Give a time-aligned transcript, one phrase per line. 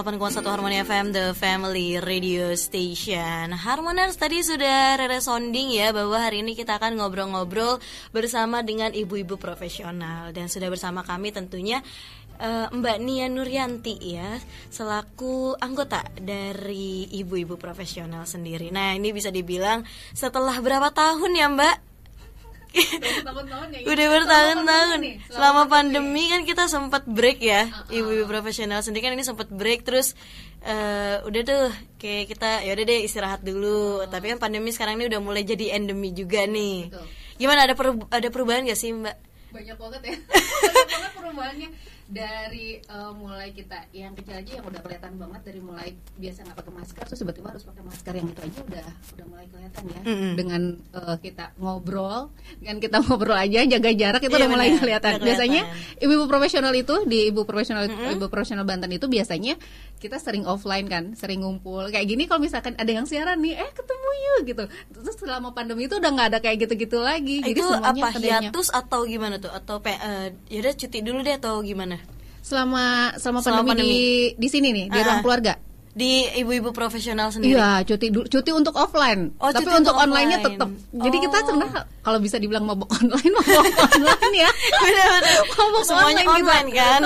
[0.00, 3.52] 98,1 Harmoni FM The Family Radio Station.
[3.52, 7.76] Harmoners tadi sudah Rere sounding ya Bahwa hari ini kita akan ngobrol-ngobrol
[8.08, 10.32] Bersama dengan ibu-ibu profesional.
[10.32, 11.84] Dan sudah bersama kami tentunya
[12.40, 14.40] uh, Mbak Nia Nuryanti ya
[14.72, 18.72] Selaku anggota dari ibu-ibu profesional sendiri.
[18.72, 19.84] Nah ini bisa dibilang
[20.16, 21.89] setelah berapa tahun ya Mbak?
[23.86, 29.50] Udah bertahun-tahun selama pandemi kan kita sempat break ya ibu-ibu profesional sendiri kan ini sempat
[29.50, 30.14] break terus
[30.64, 31.64] uh, udah tuh
[31.96, 34.04] kayak kita ya udah deh istirahat dulu.
[34.08, 36.92] Tapi kan pandemi sekarang ini udah mulai jadi endemi juga nih.
[37.40, 39.16] Gimana ada per, ada perubahan gak sih mbak?
[39.50, 40.14] Banyak banget ya.
[40.20, 41.68] Banyak banget perubahannya
[42.10, 45.88] dari uh, mulai kita yang kecil aja yang udah kelihatan banget dari mulai
[46.18, 49.46] biasa nggak pakai masker terus tiba-tiba harus pakai masker yang itu aja udah udah mulai
[49.46, 50.00] kelihatan ya.
[50.02, 50.32] Mm -hmm.
[50.34, 54.82] dengan uh, kita ngobrol dengan kita ngobrol aja jaga jarak itu iya, udah mulai kelihatan.
[54.82, 55.62] kelihatan biasanya
[56.02, 58.14] ibu-ibu profesional itu di ibu profesional mm -hmm.
[58.18, 59.54] ibu profesional Banten itu biasanya
[60.00, 61.84] kita sering offline kan sering ngumpul.
[61.92, 64.64] Kayak gini kalau misalkan ada yang siaran nih eh ketemu yuk gitu.
[64.96, 67.44] Terus selama pandemi itu udah nggak ada kayak gitu-gitu lagi.
[67.44, 69.52] Itu jadi semuanya apa hiatus atau gimana tuh?
[69.52, 71.99] Atau uh, yaudah cuti dulu deh atau gimana
[72.40, 73.92] selama selama, selama pandemi, pandemi.
[73.94, 74.04] di
[74.40, 75.54] di sini nih di uh, ruang keluarga
[75.90, 77.58] di ibu-ibu profesional sendiri.
[77.58, 79.34] Iya, cuti cuti untuk offline.
[79.42, 80.70] Oh, Tapi untuk, untuk online-nya tetap.
[80.70, 81.02] Oh.
[81.02, 81.46] Jadi kita oh.
[81.50, 83.66] sebenarnya kalau bisa dibilang mabok online, mabok
[83.98, 84.50] online ya.
[84.54, 85.22] Benar-benar.
[85.50, 87.00] mabok Semuanya online, online kan.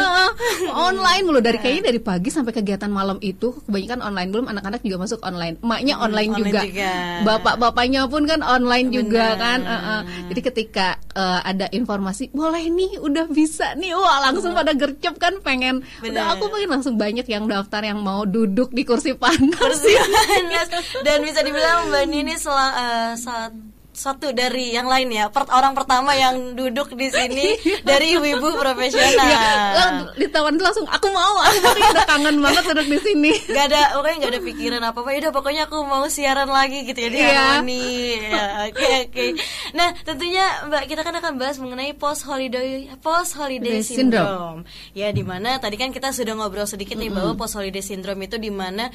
[0.68, 4.96] online mulu dari kayaknya dari pagi sampai kegiatan malam itu kebanyakan online belum anak-anak juga
[5.08, 5.56] masuk online.
[5.64, 6.60] Emaknya hmm, online, online juga.
[6.68, 6.92] juga.
[7.24, 8.96] Bapak-bapaknya pun kan online Bener.
[9.00, 9.60] juga kan.
[9.64, 10.00] Uh -uh.
[10.28, 13.96] Jadi ketika uh, ada informasi boleh nih udah bisa nih.
[13.96, 14.60] Wah, langsung hmm.
[14.60, 15.80] pada gercep kan pengen.
[16.04, 19.54] Udah aku pengen langsung banyak yang daftar yang mau duduk di kursi panas.
[19.54, 20.68] Kursi panas.
[21.06, 23.54] Dan bisa dibilang Mbak Nini sel uh, saat
[23.94, 27.54] satu dari yang lain ya per, orang pertama yang duduk di sini
[27.86, 32.98] dari ibu-ibu profesional ya, ditawan langsung aku mau aku mau udah kangen banget duduk di
[32.98, 36.82] sini Gak ada pokoknya gak ada pikiran apa apa udah pokoknya aku mau siaran lagi
[36.90, 37.30] gitu ya di yeah.
[37.30, 37.86] harmoni
[38.18, 39.30] ya oke okay, oke okay.
[39.70, 44.98] nah tentunya mbak kita kan akan bahas mengenai post holiday post holiday syndrome, syndrome.
[44.98, 47.30] ya di mana tadi kan kita sudah ngobrol sedikit nih mm -hmm.
[47.30, 48.90] bahwa post holiday syndrome itu di mana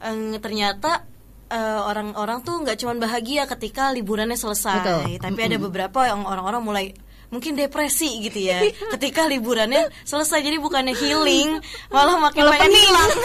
[0.00, 1.04] um, ternyata
[1.48, 5.16] Eh, orang-orang uh, tuh nggak cuma bahagia ketika liburannya selesai, Betul.
[5.16, 5.48] tapi mm -hmm.
[5.48, 6.86] ada beberapa yang orang-orang mulai
[7.32, 8.64] mungkin depresi gitu ya
[8.96, 11.60] ketika liburannya selesai jadi bukannya healing
[11.94, 13.10] malah makin malah pengen hilang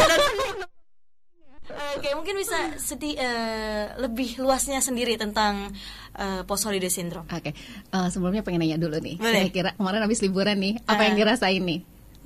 [1.73, 5.73] Oke, okay, mungkin bisa sedih uh, lebih luasnya sendiri tentang
[6.13, 7.25] uh, post holiday syndrome.
[7.31, 7.53] Oke, okay.
[7.89, 9.17] uh, sebelumnya pengen nanya dulu nih.
[9.17, 9.49] Boleh.
[9.49, 11.05] Kira kemarin habis liburan nih, apa uh.
[11.07, 11.79] yang dirasain nih?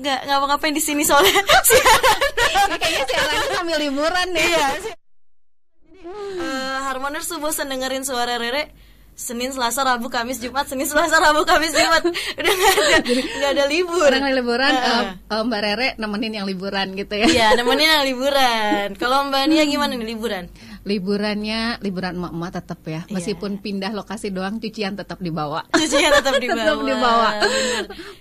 [0.03, 1.38] Nggak ngapa-ngapain di sini soalnya.
[2.75, 4.47] kayaknya siarannya sambil liburan nih.
[4.52, 4.68] Iya
[6.07, 8.72] uh, Harmoners tuh bosan dengerin suara Rere
[9.18, 12.06] Senin, Selasa, Rabu, Kamis, Jumat, Senin, Selasa, Rabu, Kamis, Jumat.
[12.38, 14.06] Udah nggak ada, nggak ada libur.
[14.13, 17.25] Orang liburan, uh, uh, Mbak Rere nemenin yang liburan gitu ya?
[17.25, 18.94] Iya, nemenin yang liburan.
[18.94, 20.53] Kalau Mbak Nia gimana nih liburan?
[20.88, 23.03] Liburannya liburan emak-emak tetap ya.
[23.03, 23.14] Iya.
[23.20, 23.62] meskipun yeah.
[23.62, 25.68] pindah lokasi doang cucian tetap dibawa.
[25.75, 26.64] Cucian tetap dibawa.
[26.64, 27.30] tetap dibawa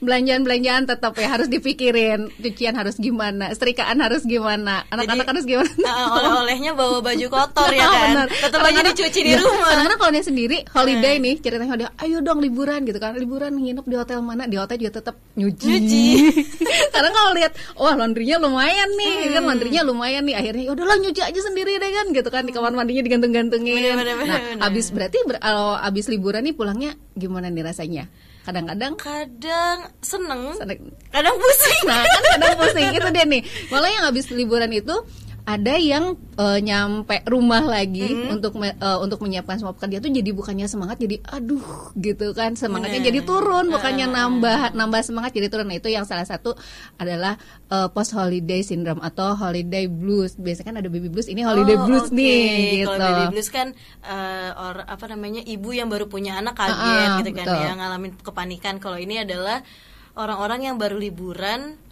[0.03, 2.28] belanjaan-belanjaan tetap ya harus dipikirin.
[2.43, 5.71] Cucian harus gimana setrikaan harus gimana anak-anak harus gimana.
[5.87, 8.27] uh, oleh-olehnya bawa baju kotor ya kan?
[8.27, 9.71] Tetap aja dicuci di ya, rumah.
[9.87, 13.15] Karena kalau dia sendiri holiday nih ceritanya dia ayo dong liburan gitu kan.
[13.15, 14.50] Liburan nginep di hotel mana?
[14.50, 16.06] Di hotel juga tetap nyuci, nyuci.
[16.94, 19.34] karena kalau lihat wah laundrynya lumayan nih kan hmm.
[19.37, 20.34] kan laundrynya lumayan nih.
[20.34, 23.92] Akhirnya ya udahlah nyuci aja sendiri deh kan gitu kan kamar mandinya digantung-gantungin.
[24.00, 28.08] Nah, abis berarti ber, kalau abis liburan nih pulangnya gimana nih rasanya?
[28.48, 30.54] Kadang-kadang kadang seneng,
[31.10, 31.82] kadang pusing.
[31.84, 33.42] Nah, kan kadang pusing itu deh nih.
[33.68, 34.94] Malah yang abis liburan itu
[35.46, 38.34] ada yang uh, nyampe rumah lagi mm-hmm.
[38.34, 42.58] untuk uh, untuk menyiapkan semua pekerjaan itu jadi bukannya semangat jadi aduh gitu kan.
[42.58, 45.70] Semangatnya jadi turun bukannya nambah nambah semangat jadi turun.
[45.70, 46.58] Nah itu yang salah satu
[46.98, 47.38] adalah
[47.70, 50.34] uh, post holiday syndrome atau holiday blues.
[50.34, 52.18] Biasanya kan ada baby blues ini holiday oh, blues okay.
[52.18, 52.42] nih
[52.82, 53.68] gitu kalau baby blues kan
[54.02, 57.62] uh, or apa namanya ibu yang baru punya anak kaget uh-uh, gitu kan betul.
[57.62, 58.74] ya ngalamin kepanikan.
[58.82, 59.62] Kalau ini adalah
[60.18, 61.85] orang-orang yang baru liburan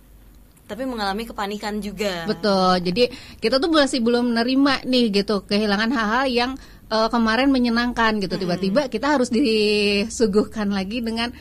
[0.65, 2.25] tapi mengalami kepanikan juga.
[2.25, 2.81] Betul.
[2.81, 6.51] Jadi kita tuh masih belum menerima nih gitu kehilangan hal-hal yang
[6.89, 8.41] uh, kemarin menyenangkan gitu.
[8.41, 11.33] Tiba-tiba kita harus disuguhkan lagi dengan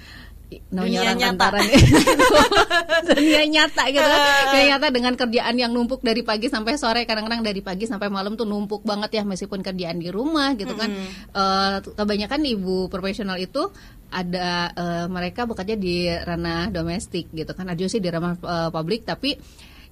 [0.69, 1.49] dunia nyata.
[3.09, 4.05] dunia nyata gitu.
[4.53, 7.07] Dunia nyata dengan kerjaan yang numpuk dari pagi sampai sore.
[7.09, 10.89] Kadang-kadang dari pagi sampai malam tuh numpuk banget ya meskipun kerjaan di rumah gitu kan.
[11.33, 13.71] Uh, kebanyakan ibu profesional itu
[14.13, 17.65] ada uh, mereka bekerja di ranah domestik gitu kan.
[17.65, 19.33] Ada sih di ranah uh, publik tapi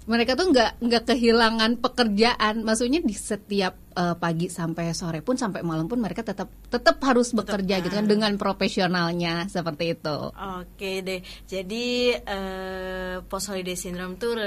[0.02, 2.66] mereka tuh nggak nggak kehilangan pekerjaan.
[2.66, 7.34] Maksudnya di setiap uh, pagi sampai sore pun sampai malam pun mereka tetap tetap harus
[7.34, 10.18] bekerja gitu kan dengan profesionalnya seperti itu.
[10.34, 11.22] Oke deh.
[11.46, 14.38] Jadi uh, post holiday syndrome tuh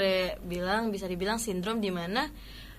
[0.43, 2.27] bilang bisa dibilang sindrom di mana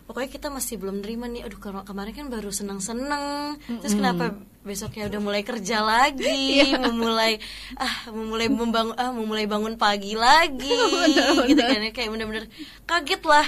[0.06, 5.10] pokoknya kita masih belum terima nih aduh kemarin kan baru senang senang terus kenapa besoknya
[5.10, 6.78] udah mulai kerja lagi yeah.
[6.78, 7.42] memulai
[7.78, 10.70] ah memulai membangun ah memulai bangun pagi lagi
[11.50, 11.90] gitu kan ya.
[11.90, 12.46] kayak bener-bener
[12.86, 13.46] kaget lah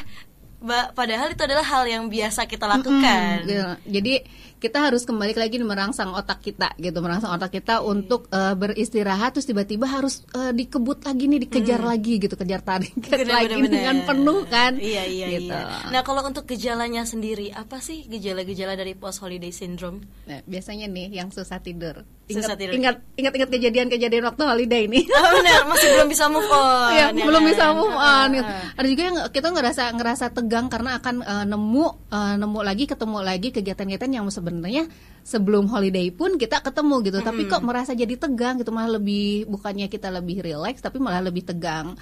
[0.98, 3.45] padahal itu adalah hal yang biasa kita lakukan.
[3.45, 4.25] -hmm, Jadi
[4.57, 7.92] kita harus kembali lagi merangsang otak kita gitu, merangsang otak kita okay.
[7.94, 11.88] untuk uh, beristirahat terus tiba-tiba harus uh, dikebut lagi nih, dikejar mm.
[11.88, 13.69] lagi gitu, kejar tarik lagi bener.
[13.69, 14.74] dengan penuh kan.
[14.81, 15.54] Iya iya gitu.
[15.54, 15.94] iya.
[15.94, 20.01] Nah, kalau untuk gejalanya sendiri apa sih gejala-gejala dari post holiday syndrome?
[20.25, 22.01] Nah, biasanya nih yang susah tidur.
[22.27, 25.07] Ingat, ingat ingat ingat kejadian-kejadian waktu holiday ini.
[25.07, 26.91] Oh, benar, masih belum bisa move on.
[26.91, 27.51] ya, ya belum kan?
[27.56, 28.29] bisa move on.
[28.35, 28.44] Uh.
[28.75, 33.18] Ada juga yang kita ngerasa ngerasa tegang karena akan uh, nemu uh, nemu lagi ketemu
[33.24, 34.91] lagi kegiatan-kegiatan yang sebenarnya
[35.24, 37.18] sebelum holiday pun kita ketemu gitu.
[37.19, 37.29] Mm -hmm.
[37.31, 41.47] Tapi kok merasa jadi tegang gitu malah lebih bukannya kita lebih relax tapi malah lebih
[41.47, 41.95] tegang.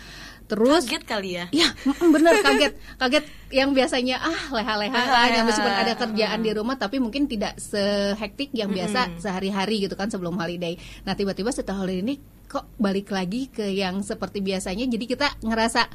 [0.45, 0.85] Terus?
[0.85, 1.45] Kaget kali ya?
[1.49, 2.73] Ya, bener kaget.
[3.01, 7.57] Kaget yang biasanya ah leha-leha kan, yang meskipun ada kerjaan di rumah tapi mungkin tidak
[7.57, 10.77] sehektik yang biasa sehari-hari gitu kan sebelum holiday.
[11.07, 12.15] Nah, tiba-tiba setelah holiday ini
[12.45, 14.85] kok balik lagi ke yang seperti biasanya.
[14.85, 15.89] Jadi kita ngerasa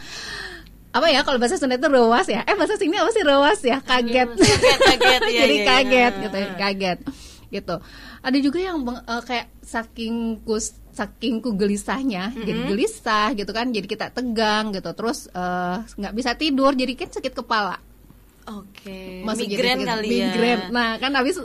[0.91, 2.43] apa ya kalau bahasa Sunda itu rewas ya?
[2.43, 3.79] Eh bahasa sini apa sih rewas ya?
[3.79, 4.35] Kaget.
[4.35, 5.21] Kaget, kaget.
[5.31, 6.23] Ya, jadi ya, kaget ya.
[6.27, 6.99] gitu kaget.
[7.51, 7.77] Gitu.
[8.21, 12.47] Ada juga yang uh, kayak saking kus saking ku gelisahnya mm-hmm.
[12.47, 16.93] jadi gelisah gitu kan jadi kita tegang gitu terus eh, nggak uh, bisa tidur jadi
[16.95, 17.90] kan sakit kepala
[18.51, 19.23] Oke.
[19.23, 19.47] Okay.
[19.47, 20.35] Migren kali ya.
[20.35, 20.59] Migren.
[20.75, 21.39] Nah, kan habis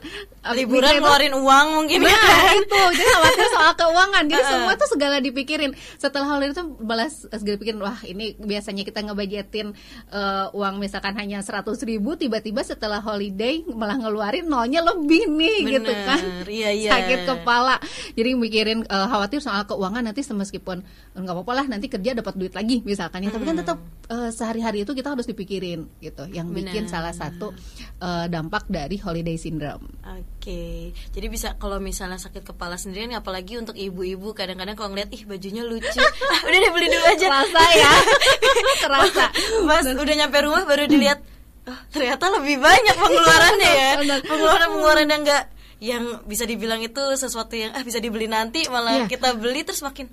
[0.57, 2.02] liburan ngeluarin uang mungkin.
[2.02, 2.57] Nah, ya.
[2.57, 2.81] itu.
[2.98, 4.24] Jadi khawatir soal keuangan.
[4.25, 5.72] Jadi semua tuh segala dipikirin.
[6.02, 9.78] Setelah hal itu balas segala pikirin, wah ini biasanya kita ngebajetin
[10.10, 15.74] uh, uang misalkan hanya seratus ribu, tiba-tiba setelah holiday malah ngeluarin nolnya lebih nih Bener.
[15.78, 16.22] gitu kan.
[16.50, 16.90] Iya, iya.
[16.90, 17.78] Sakit kepala.
[18.18, 20.81] Jadi mikirin uh, khawatir soal keuangan nanti meskipun
[21.16, 23.30] nggak apa-apa lah nanti kerja dapat duit lagi misalkan ya.
[23.30, 23.78] Tapi kan tetap
[24.10, 26.25] uh, sehari-hari itu kita harus dipikirin gitu.
[26.34, 26.57] Yang Bener.
[26.66, 27.51] bikin salah satu
[28.00, 29.83] uh, dampak dari holiday syndrome.
[30.07, 30.80] Oke, okay.
[31.12, 35.68] jadi bisa kalau misalnya sakit kepala sendirian, apalagi untuk ibu-ibu kadang-kadang kalau ngeliat ih bajunya
[35.68, 36.00] lucu,
[36.31, 37.27] ah, udah deh beli dulu aja.
[37.27, 37.92] Terasa ya,
[38.88, 39.25] terasa.
[39.68, 41.19] Mas udah nyampe rumah baru dilihat,
[41.68, 43.92] oh, ternyata lebih banyak pengeluarannya ya,
[44.24, 45.44] pengeluaran-pengeluaran yang enggak
[45.83, 49.12] yang bisa dibilang itu sesuatu yang ah bisa dibeli nanti malah yeah.
[49.12, 50.07] kita beli terus makin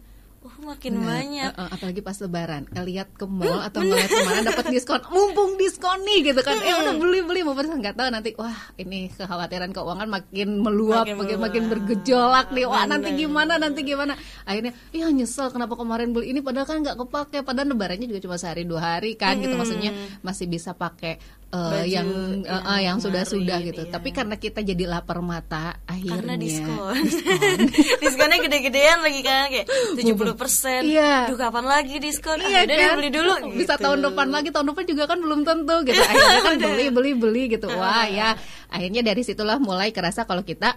[0.62, 1.06] makin Bener.
[1.11, 1.50] banyak.
[1.59, 5.59] Uh, uh, apalagi pas lebaran, lihat ke mall atau ngeliat ke mana dapat diskon, mumpung
[5.59, 6.56] diskon nih gitu kan.
[6.62, 11.38] Eh udah beli-beli mau nggak tahu nanti wah ini kekhawatiran keuangan makin meluap, makin makin,
[11.38, 12.64] makin bergejolak nih.
[12.64, 13.59] Wah, nanti gimana?
[13.59, 14.14] Nanti gimana?
[14.47, 17.38] Akhirnya iya nyesel kenapa kemarin beli ini padahal kan nggak kepake.
[17.43, 19.43] Padahal lebarannya juga cuma sehari dua hari kan hmm.
[19.44, 19.91] gitu maksudnya
[20.23, 22.08] masih bisa pakai uh, yang
[22.49, 23.82] uh, uh, yang sudah-sudah gitu.
[23.85, 23.93] Iya.
[23.93, 26.97] Tapi karena kita jadi lapar mata, akhirnya karena diskon.
[27.05, 27.56] diskon.
[28.03, 30.82] Diskonnya gede-gedean lagi kan kayak 70 persen.
[30.84, 31.32] Iya.
[31.32, 32.37] Duh kapan lagi diskon?
[32.44, 32.96] Iya, ah, kan?
[33.00, 33.32] beli dulu.
[33.56, 33.84] Bisa gitu.
[33.88, 35.96] tahun depan lagi, tahun depan juga kan belum tentu gitu.
[36.04, 37.72] Akhirnya kan beli beli beli gitu.
[37.72, 38.37] Wah ya,
[38.69, 40.76] akhirnya dari situlah mulai kerasa kalau kita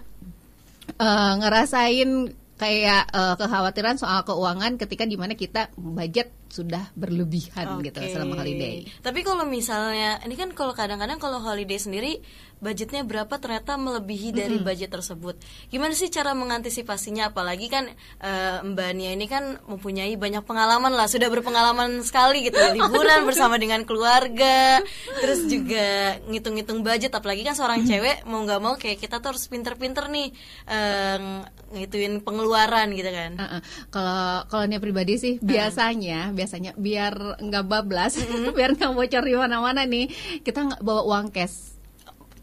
[0.96, 7.92] uh, ngerasain kayak uh, kekhawatiran soal keuangan ketika di mana kita budget sudah berlebihan okay.
[7.92, 8.88] gitu selama holiday.
[9.04, 12.24] Tapi kalau misalnya ini kan kalau kadang-kadang kalau holiday sendiri
[12.66, 14.66] budgetnya berapa ternyata melebihi dari mm-hmm.
[14.66, 15.38] budget tersebut.
[15.70, 17.30] Gimana sih cara mengantisipasinya?
[17.30, 17.86] Apalagi kan
[18.26, 23.62] uh, Mbak Nia ini kan mempunyai banyak pengalaman lah, sudah berpengalaman sekali gitu liburan bersama
[23.62, 24.82] dengan keluarga,
[25.22, 27.14] terus juga ngitung-ngitung budget.
[27.14, 30.34] Apalagi kan seorang cewek mau nggak mau kayak kita tuh harus pinter-pinter nih
[30.66, 31.46] uh,
[31.78, 33.38] ngituin pengeluaran gitu kan.
[33.38, 33.62] Uh-uh.
[33.94, 35.46] Kalau kalau Nia pribadi sih uh.
[35.46, 38.50] biasanya biasanya biar nggak bablas, mm-hmm.
[38.58, 40.10] biar nggak bocor di mana-mana nih,
[40.42, 41.75] kita nggak bawa uang cash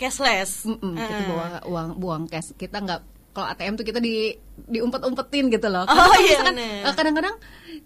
[0.01, 0.69] cashless.
[0.69, 2.55] Mm -mm, kita bawa uang buang cash.
[2.57, 3.01] Kita nggak
[3.33, 4.37] kalau ATM tuh kita di
[4.69, 5.89] diumpet-umpetin gitu loh.
[5.89, 6.45] oh iya.
[6.53, 7.33] Eh, kadang-kadang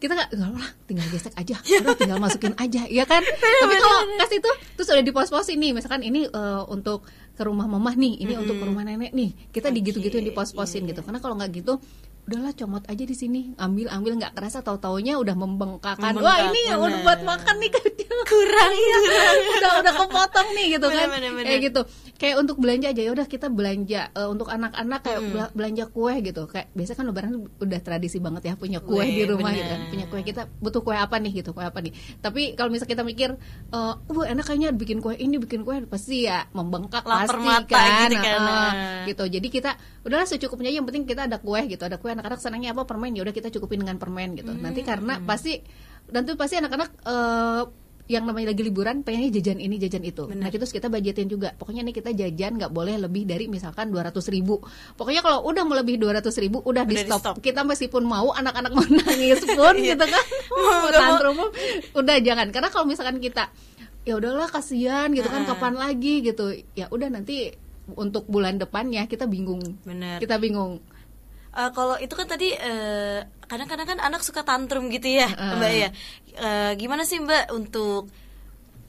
[0.03, 3.23] kita nggak lah tinggal gesek aja, udah tinggal masukin aja, ya kan?
[3.23, 7.07] Tapi kalau kasih itu terus udah di pos-pos ini, misalkan ini uh, untuk
[7.39, 8.43] ke rumah mamah nih, ini mm -hmm.
[8.43, 9.77] untuk ke rumah nenek nih, kita okay.
[9.81, 10.91] digitu-gituin di pos-posin yeah.
[10.93, 11.01] gitu.
[11.07, 11.79] Karena kalau nggak gitu
[12.27, 13.55] udahlah comot aja di sini.
[13.55, 16.83] Ambil ambil nggak kerasa tahu taunya udah membengkakan Membengkak, wah ini bener.
[16.83, 17.71] udah buat makan nih
[18.27, 18.99] kurang ya
[19.61, 21.09] udah udah kepotong nih gitu bener, kan.
[21.15, 21.47] bener, bener.
[21.47, 21.81] kayak gitu.
[22.17, 23.03] Kayak untuk belanja aja.
[23.07, 25.55] Ya udah kita belanja uh, untuk anak-anak kayak hmm.
[25.55, 26.43] belanja kue gitu.
[26.51, 29.63] Kayak biasa kan lebaran udah tradisi banget ya punya kue di rumah bener.
[29.63, 29.81] gitu kan.
[29.93, 30.21] punya kue.
[30.27, 31.93] Kita butuh kue apa nih gitu kue apa nih.
[32.19, 33.31] Tapi kalau misalnya kita mikir
[33.71, 33.95] uh,
[34.27, 38.27] enak kayaknya bikin kue ini bikin kue pasti ya membengkak Lapar pasti mata kan, gitu,
[38.27, 38.41] kan.
[38.43, 38.73] Uh,
[39.07, 39.25] gitu.
[39.39, 39.71] Jadi kita
[40.07, 43.27] udahlah secukupnya yang penting kita ada kue gitu ada kue anak-anak senangnya apa permen ya
[43.27, 44.63] udah kita cukupin dengan permen gitu hmm.
[44.63, 45.59] nanti karena pasti
[46.07, 47.67] dan tuh pasti anak-anak uh,
[48.07, 50.31] yang namanya lagi liburan pengennya jajan ini jajan itu.
[50.31, 50.47] Bener.
[50.47, 51.51] Nah terus kita budgetin juga.
[51.59, 54.63] Pokoknya nih kita jajan nggak boleh lebih dari misalkan 200 ribu.
[54.95, 57.19] Pokoknya kalau udah melebihi 200 ribu udah, udah di stop.
[57.19, 57.35] di stop.
[57.43, 59.99] Kita meskipun mau anak-anak mau nangis pun iya.
[59.99, 61.51] gitu kan, mau tantrum
[61.99, 62.47] udah jangan.
[62.55, 63.51] Karena kalau misalkan kita
[64.07, 66.55] ya udahlah kasihan gitu kan kapan lagi gitu.
[66.79, 69.63] Ya udah nanti untuk bulan depannya kita bingung.
[69.87, 70.19] Bener.
[70.19, 70.83] Kita bingung
[71.57, 75.57] uh, kalau itu kan tadi eh, kadang-kadang kan anak suka tantrum gitu ya uh.
[75.57, 75.89] mbak ya
[76.37, 78.13] uh, gimana sih mbak untuk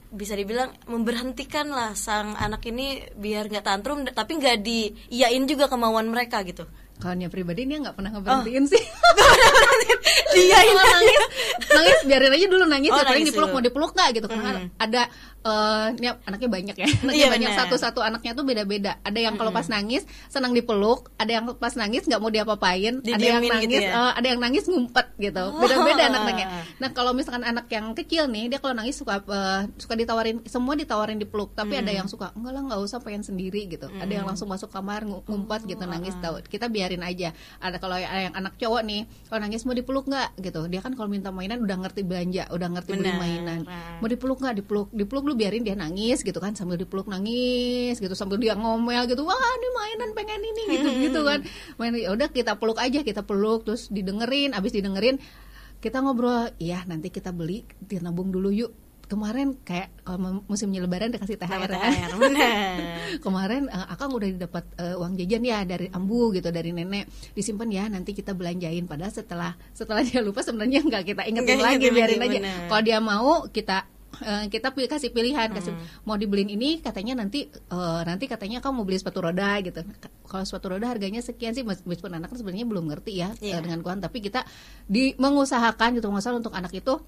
[0.08, 6.08] bisa dibilang memberhentikan lah sang anak ini biar nggak tantrum tapi nggak diiyain juga kemauan
[6.08, 6.64] mereka gitu
[6.98, 8.70] kalau pribadi dia nggak pernah ngeberhentiin oh.
[8.72, 8.82] sih
[10.34, 11.22] dia nangis
[11.70, 14.80] nangis biarin aja dulu nangis oh, ya paling dipeluk mau dipeluk nggak gitu hmm.
[14.80, 15.06] ada
[15.48, 19.50] uh, ini anaknya banyak ya anaknya iya, banyak satu-satu anaknya tuh beda-beda ada yang kalau
[19.50, 23.68] pas nangis senang dipeluk ada yang pas nangis nggak mau diapa-apain ada yang gitu nangis
[23.72, 23.92] gitu ya?
[23.96, 25.58] uh, ada yang nangis ngumpet gitu oh.
[25.58, 26.10] beda-beda oh.
[26.12, 26.46] anak-anaknya
[26.82, 30.76] nah kalau misalkan anak yang kecil nih dia kalau nangis suka uh, suka ditawarin semua
[30.76, 31.82] ditawarin dipeluk tapi hmm.
[31.82, 34.04] ada yang suka enggak lah nggak usah pengen sendiri gitu hmm.
[34.04, 34.36] ada yang hmm.
[34.36, 35.88] langsung masuk kamar ngumpet gitu oh.
[35.88, 40.04] nangis tahu kita biarin aja ada kalau yang anak cowok nih kalau nangis mau dipeluk
[40.06, 43.02] nggak gitu dia kan kalau minta mainan udah ngerti belanja udah ngerti Bener.
[43.02, 43.60] beli mainan
[44.02, 48.12] mau dipeluk nggak dipeluk dipeluk lu biarin dia nangis gitu kan sambil dipeluk nangis gitu
[48.18, 51.46] sambil dia ngomel gitu wah ini mainan pengen ini gitu gitu kan.
[51.78, 55.22] Main ya udah kita peluk aja kita peluk terus didengerin abis didengerin
[55.78, 58.72] kita ngobrol iya nanti kita beli dia nabung dulu yuk.
[59.08, 62.12] Kemarin kayak kalau musimnya lebaran dikasih THR, THR
[63.24, 67.08] kemarin uh, akang udah dapat uh, uang jajan ya dari ambu gitu dari nenek.
[67.32, 68.84] Disimpan ya nanti kita belanjain.
[68.84, 72.68] Padahal setelah setelah dia lupa sebenarnya nggak kita ingetin lagi biarin aja.
[72.68, 73.88] kalau dia mau kita
[74.22, 76.06] uh, kita pilih kasih pilihan kasih hmm.
[76.06, 79.82] mau dibeliin ini katanya nanti uh, nanti katanya kamu mau beli sepatu roda gitu
[80.26, 83.58] kalau sepatu roda harganya sekian sih meskipun anak kan sebenarnya belum ngerti ya yeah.
[83.58, 83.64] Iya.
[83.64, 84.44] dengan keuangan tapi kita
[84.86, 87.00] di mengusahakan gitu mengusahakan untuk anak itu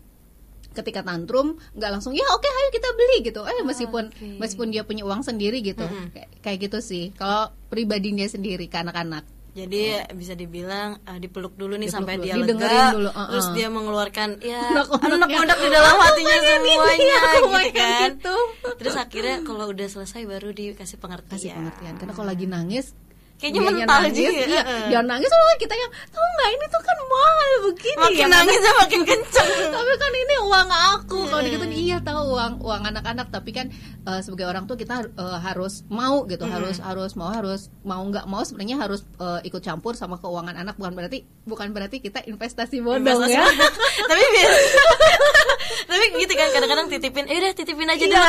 [0.70, 4.38] ketika tantrum nggak langsung ya oke okay, ayo kita beli gitu eh meskipun okay.
[4.38, 6.06] meskipun dia punya uang sendiri gitu mm -hmm.
[6.14, 10.14] kayak, kayak gitu sih kalau pribadinya sendiri ke anak-anak jadi oh.
[10.14, 12.24] bisa dibilang uh, dipeluk dulu nih dipeluk sampai dulu.
[12.24, 13.10] dia lega, dulu.
[13.10, 13.28] Uh -uh.
[13.34, 18.10] terus dia mengeluarkan ya anak-anak di dalam hatinya semuanya gitu kan.
[18.14, 18.36] Gitu.
[18.78, 21.34] Terus akhirnya kalau udah selesai baru dikasih pengertian.
[21.34, 21.94] Kasih pengertian.
[21.98, 22.94] Karena kalau lagi nangis
[23.40, 26.98] kayaknya mental nangis, juga iya, dia nangis sama kita yang tahu nggak ini tuh kan
[27.08, 28.74] mahal begini makin ya, nangis kan?
[28.84, 29.50] makin kenceng.
[29.74, 31.18] Tapi kan ini uang aku.
[31.18, 31.28] Yeah.
[31.32, 33.26] kalau gitu iya tahu uang uang anak-anak.
[33.32, 33.66] Tapi kan
[34.04, 36.52] uh, sebagai orang tuh kita uh, harus mau gitu mm.
[36.52, 40.76] harus harus mau harus mau nggak mau sebenarnya harus uh, ikut campur sama keuangan anak.
[40.76, 43.42] Bukan berarti bukan berarti kita investasi bodong ya.
[44.10, 44.22] tapi
[45.90, 48.20] tapi gitu kan kadang-kadang titipin eh udah titipin aja iya.
[48.20, 48.22] deh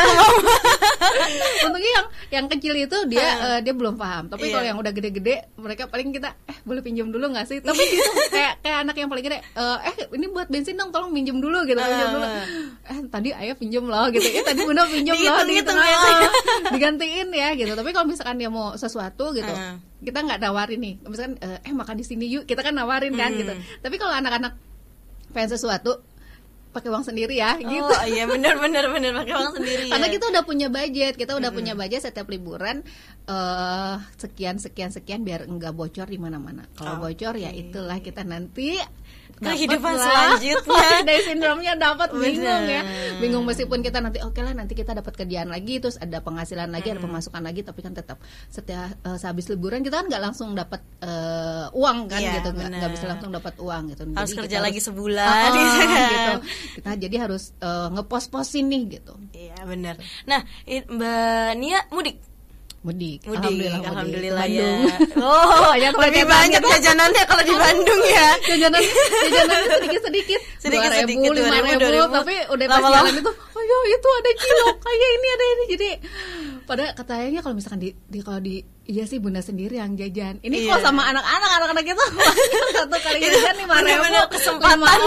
[1.68, 4.32] untungnya yang yang kecil itu dia uh, dia belum paham.
[4.32, 4.54] Tapi yeah.
[4.54, 8.06] kalau yang udah gede-gede mereka paling kita eh boleh pinjam dulu nggak sih tapi gitu
[8.38, 11.66] kayak kayak anak yang paling gede eh, eh ini buat bensin dong tolong pinjam dulu
[11.66, 12.46] gitu pinjam dulu ah.
[12.94, 15.72] eh tadi ayah pinjam loh gitu ya tadi bunda pinjam loh gitu
[16.78, 19.82] digantiin ya gitu tapi kalau misalkan dia mau sesuatu gitu uh.
[20.06, 23.34] kita nggak nawarin nih misalkan eh, eh makan di sini yuk kita kan nawarin kan
[23.34, 23.82] gitu hmm.
[23.82, 24.54] tapi kalau anak-anak
[25.34, 26.04] pengen sesuatu
[26.72, 27.94] pakai uang sendiri ya oh, gitu.
[27.94, 29.84] Oh iya benar benar benar pakai uang sendiri.
[29.92, 30.14] Karena ya.
[30.16, 31.58] kita udah punya budget, kita udah mm -hmm.
[31.60, 32.82] punya budget setiap liburan
[33.28, 36.66] uh, sekian sekian sekian biar enggak bocor di mana-mana.
[36.80, 38.80] Kalau oh, bocor ya itulah kita nanti
[39.38, 40.88] kehidupan selanjutnya.
[41.08, 42.82] Dari sindromnya dapat bingung ya.
[43.22, 46.68] Bingung meskipun kita nanti oke okay lah nanti kita dapat kerjaan lagi terus ada penghasilan
[46.74, 46.96] lagi hmm.
[46.98, 48.18] ada pemasukan lagi tapi kan tetap
[48.50, 52.92] setiap uh, sehabis liburan kita kan nggak langsung dapat uh, uang kan yeah, gitu nggak
[52.92, 54.04] bisa langsung dapat uang gitu.
[54.16, 55.30] Harus jadi kerja lagi sebulan.
[55.30, 55.62] Uh, gitu,
[56.16, 56.34] gitu
[56.82, 59.14] kita jadi harus uh, ngepos-posin nih gitu.
[59.36, 59.96] Iya benar.
[60.26, 62.31] Nah mbak Nia mudik
[62.82, 63.22] mudik.
[63.30, 63.38] Mudik.
[63.38, 64.72] Alhamdulillah, Alhamdulillah ya.
[65.22, 68.30] Oh, yang lebih banyak jajanannya kalau di Bandung ya.
[68.42, 70.40] Jajanan jajanannya sedikit-sedikit.
[70.62, 75.10] Sedikit sedikit lima ribu, tapi udah pas jalan itu, oh ya itu ada kilo, kayak
[75.10, 75.64] ini ada ini.
[75.74, 75.90] Jadi
[76.70, 80.38] pada katanya kalau misalkan di, di kalau di iya sih bunda sendiri yang jajan.
[80.46, 80.78] Ini iya.
[80.78, 82.06] kok sama anak-anak, anak-anak itu
[82.78, 84.06] satu kali jajan lima ribu.
[84.38, 85.00] Kesempatan.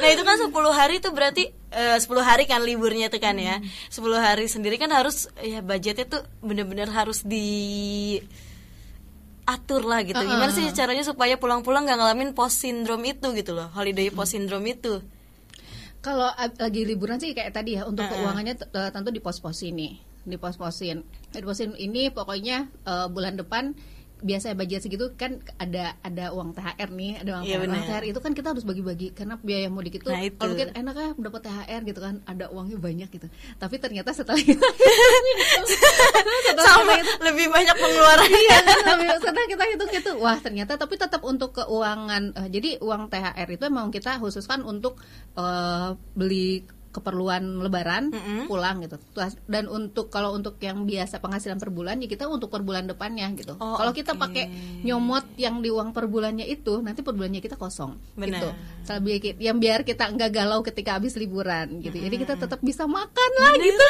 [0.00, 3.38] nah itu kan 10 hari itu berarti eh, uh, 10 hari kan liburnya tuh kan
[3.38, 3.58] ya.
[3.58, 3.66] Hmm.
[3.90, 8.18] 10 hari sendiri kan harus ya budgetnya tuh bener-bener harus di
[9.50, 10.18] atur lah gitu.
[10.18, 14.66] Gimana sih caranya supaya pulang-pulang gak ngalamin post syndrome itu gitu loh, holiday post syndrome
[14.70, 15.02] itu?
[16.00, 18.16] Kalau lagi liburan sih kayak tadi ya, untuk uh -uh.
[18.24, 18.54] keuangannya
[18.94, 19.92] tentu di pos-posin nih,
[20.24, 21.04] di pos-posin.
[21.34, 23.76] Di posin ini pokoknya uh, bulan depan
[24.20, 27.68] biasa budget segitu kan ada ada uang THR nih, ada uang, ya, THR.
[27.68, 30.36] uang THR itu kan kita harus bagi-bagi karena biaya mudik itu, nah, itu.
[30.36, 33.26] kalau mungkin enak ya dapat THR gitu kan, ada uangnya banyak gitu.
[33.56, 34.56] Tapi ternyata setelah itu
[36.48, 38.28] setelah sama itu, lebih banyak pengeluaran.
[38.28, 38.58] iya,
[39.24, 42.36] setelah kita hitung itu, wah ternyata tapi tetap untuk keuangan.
[42.36, 45.00] Uh, jadi uang THR itu memang kita khususkan untuk
[45.36, 48.40] uh, beli keperluan lebaran mm -hmm.
[48.50, 48.98] pulang gitu
[49.46, 53.30] dan untuk kalau untuk yang biasa penghasilan per bulan ya kita untuk per bulan depannya
[53.38, 54.02] gitu oh, kalau okay.
[54.02, 54.44] kita pakai
[54.82, 58.26] nyomot yang di uang per bulannya itu nanti per bulannya kita kosong Benar.
[58.26, 58.48] gitu
[58.90, 62.06] lebih yang biar kita nggak galau ketika habis liburan gitu mm -hmm.
[62.10, 63.86] jadi kita tetap bisa makan lah gitu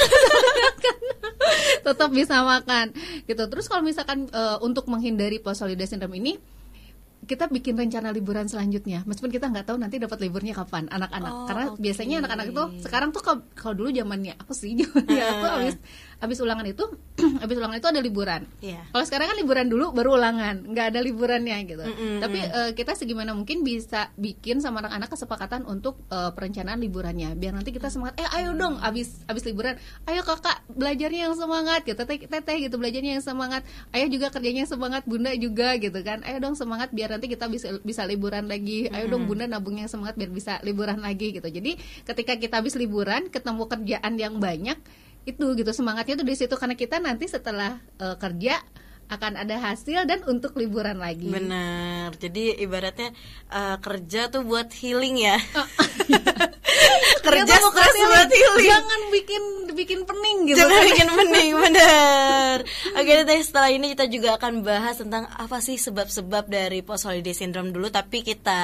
[1.89, 2.93] tetap bisa makan
[3.25, 6.37] gitu terus kalau misalkan uh, untuk menghindari post holiday syndrome ini
[7.29, 9.05] kita bikin rencana liburan selanjutnya.
[9.05, 11.33] Meskipun kita nggak tahu nanti dapat liburnya kapan anak-anak.
[11.33, 11.81] Oh, karena okay.
[11.85, 13.23] biasanya anak-anak itu sekarang tuh
[13.53, 14.73] kalau dulu zamannya aku sih?
[14.81, 15.77] Zamannya aku habis
[16.21, 16.85] habis ulangan itu
[17.43, 18.43] habis ulangan itu ada liburan.
[18.61, 18.83] Yeah.
[18.91, 21.85] Kalau sekarang kan liburan dulu baru ulangan, nggak ada liburannya gitu.
[21.85, 22.17] Mm -hmm.
[22.23, 27.55] Tapi uh, kita segimana mungkin bisa bikin sama anak-anak kesepakatan untuk uh, perencanaan liburannya, biar
[27.55, 28.19] nanti kita semangat.
[28.19, 32.77] Eh ayo dong, habis habis liburan, ayo kakak belajarnya yang semangat, gitu teteh teteh gitu
[32.81, 33.63] belajarnya yang semangat.
[33.95, 36.25] Ayah juga kerjanya semangat, bunda juga gitu kan.
[36.25, 38.89] Ayo dong semangat biar nanti kita bisa bisa liburan lagi.
[38.91, 39.13] Ayo mm -hmm.
[39.13, 41.47] dong bunda nabungnya semangat biar bisa liburan lagi gitu.
[41.47, 44.79] Jadi ketika kita habis liburan ketemu kerjaan yang banyak
[45.29, 46.55] itu gitu semangatnya tuh di situ.
[46.57, 48.61] Karena kita nanti setelah uh, kerja
[49.11, 51.27] akan ada hasil dan untuk liburan lagi.
[51.27, 52.15] Benar.
[52.15, 53.11] Jadi ibaratnya
[53.51, 55.37] uh, kerja tuh buat healing ya.
[55.59, 55.67] Oh,
[57.27, 58.71] kerja stres buat healing.
[58.71, 59.43] Jangan bikin
[59.75, 60.63] bikin pening gitu.
[60.63, 62.57] Jangan bikin pening, benar.
[62.95, 67.35] Oke, okay, setelah ini kita juga akan bahas tentang apa sih sebab-sebab dari post holiday
[67.35, 68.63] syndrome dulu, tapi kita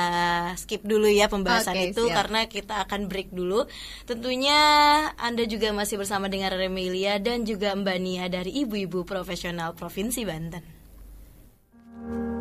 [0.55, 2.17] skip dulu ya pembahasan okay, itu siap.
[2.23, 3.67] karena kita akan break dulu.
[4.07, 4.59] Tentunya
[5.19, 10.36] Anda juga masih bersama dengan Remelia dan juga Mbak Nia dari Ibu-ibu Profesional Provinsi Banten.
[10.37, 12.36] Banten.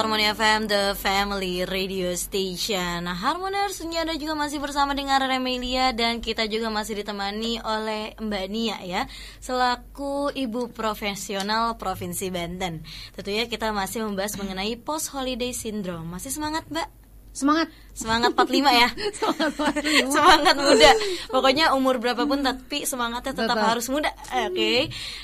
[0.00, 3.04] Satu Harmoni FM The Family Radio Station.
[3.04, 8.46] Nah Harmoners Anda juga masih bersama dengan Remelia Dan kita juga masih ditemani oleh Mbak
[8.48, 9.04] Nia ya.
[9.44, 12.80] Selaku Ibu Profesional Provinsi Banten.
[13.12, 16.16] Tentunya kita masih membahas mengenai Post Holiday Syndrome.
[16.16, 16.99] Masih semangat Mbak?
[17.30, 17.70] Semangat.
[17.94, 18.88] Semangat 45 ya.
[19.18, 20.90] Semangat 45 Semangat muda.
[21.30, 23.70] Pokoknya umur berapapun tapi semangatnya tetap, tetap.
[23.70, 24.10] harus muda.
[24.10, 24.50] Oke.
[24.50, 24.78] Okay.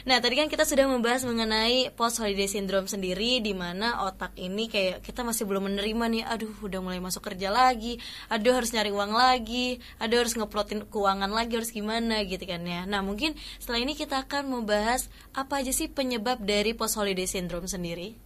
[0.07, 4.69] Nah tadi kan kita sudah membahas mengenai Post holiday syndrome sendiri Di mana otak ini
[4.71, 7.99] kayak kita masih belum menerima nih Aduh udah mulai masuk kerja lagi.
[8.31, 9.81] Aduh harus nyari uang lagi.
[9.99, 12.85] Aduh harus ngeplotin keuangan lagi Harus gimana gitu kan ya.
[12.85, 17.66] Nah mungkin setelah ini kita akan membahas Apa aja sih penyebab dari post holiday syndrome
[17.66, 18.26] sendiri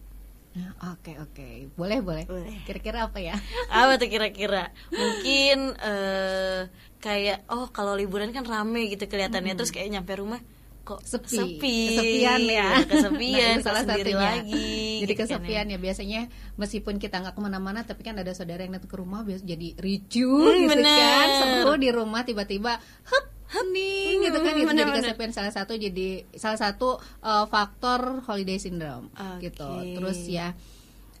[0.91, 2.25] Oke oke, boleh boleh.
[2.67, 3.39] Kira-kira apa ya?
[3.71, 4.75] apa tuh kira-kira?
[4.91, 6.67] Mungkin uh,
[6.99, 9.59] kayak oh kalau liburan kan rame gitu kelihatannya, hmm.
[9.63, 10.43] terus kayak nyampe rumah
[10.81, 11.77] kok sepi, sepi.
[11.93, 14.17] kesepian ya, kesepian, nah, salah satunya.
[14.17, 15.05] lagi.
[15.05, 15.77] Jadi gitu kan kesepian kan, ya.
[15.77, 16.21] biasanya
[16.57, 19.77] meskipun kita nggak ke mana-mana, tapi kan ada saudara yang datang ke rumah biasa jadi
[19.77, 20.99] ricu hmm, gitu bener.
[20.99, 24.53] kan, seru di rumah tiba-tiba, hup hening hmm, gitu kan.
[24.55, 29.51] Itu jadi kesepian salah satu jadi salah satu uh, faktor holiday syndrome okay.
[29.51, 30.55] gitu terus ya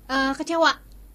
[0.07, 0.71] uh, kecewa.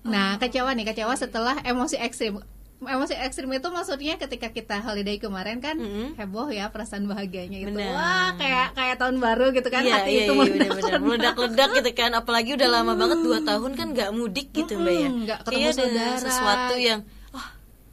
[0.07, 0.41] Nah oh.
[0.41, 2.45] kecewa nih kecewa setelah emosi ekstrim.
[2.77, 6.21] Emosi ekstrim itu maksudnya ketika kita holiday kemarin kan mm-hmm.
[6.21, 7.73] heboh ya perasaan bahagianya itu.
[7.73, 7.89] Bener.
[7.97, 12.13] wah kayak kayak tahun baru gitu kan iya, hati iya, itu iya, meledak-ledak gitu kan.
[12.13, 15.09] Apalagi udah lama banget dua tahun kan nggak mudik gitu mbak ya.
[15.09, 16.21] Nggak ketemu saudara.
[16.21, 17.01] sesuatu yang
[17.33, 17.47] oh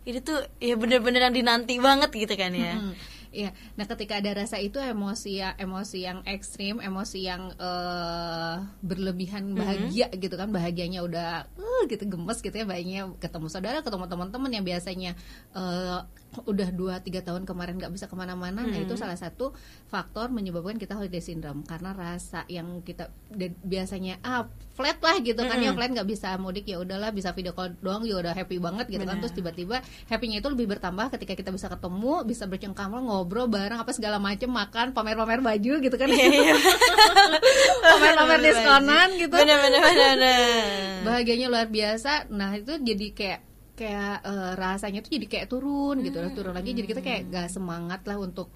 [0.04, 2.76] ini tuh ya bener-bener yang dinanti banget gitu kan ya.
[2.76, 3.50] Mm-hmm Iya.
[3.74, 9.60] Nah, ketika ada rasa itu emosi ya emosi yang ekstrim, emosi yang uh, berlebihan mm-hmm.
[9.60, 10.22] bahagia mm -hmm.
[10.22, 14.62] gitu kan, bahagianya udah uh, gitu gemes gitu ya, bayinya ketemu saudara, ketemu teman-teman yang
[14.62, 15.18] biasanya
[15.58, 16.06] uh,
[16.42, 18.72] udah 2 3 tahun kemarin nggak bisa ke mana-mana, mm -hmm.
[18.74, 19.02] nah itu mm-hmm.
[19.02, 19.54] salah satu
[19.86, 23.14] faktor menyebabkan kita holiday syndrome karena rasa yang kita
[23.62, 25.74] biasanya ah flat lah gitu kan mm -hmm.
[25.74, 28.90] ya flat nggak bisa mudik ya udahlah bisa video call doang ya udah happy banget
[28.90, 29.14] gitu Bener.
[29.14, 29.78] kan terus tiba-tiba
[30.10, 34.50] happynya itu lebih bertambah ketika kita bisa ketemu bisa bercengkrama ngobrol bareng apa segala macem
[34.50, 36.56] makan pamer-pamer baju gitu kan iya, iya.
[37.94, 40.50] pamer-pamer diskonan gitu bener, bener, bener,
[41.06, 46.22] bahagianya luar biasa nah itu jadi kayak kayak uh, rasanya tuh jadi kayak turun gitu
[46.22, 48.54] lah turun lagi jadi kita kayak gak semangat lah untuk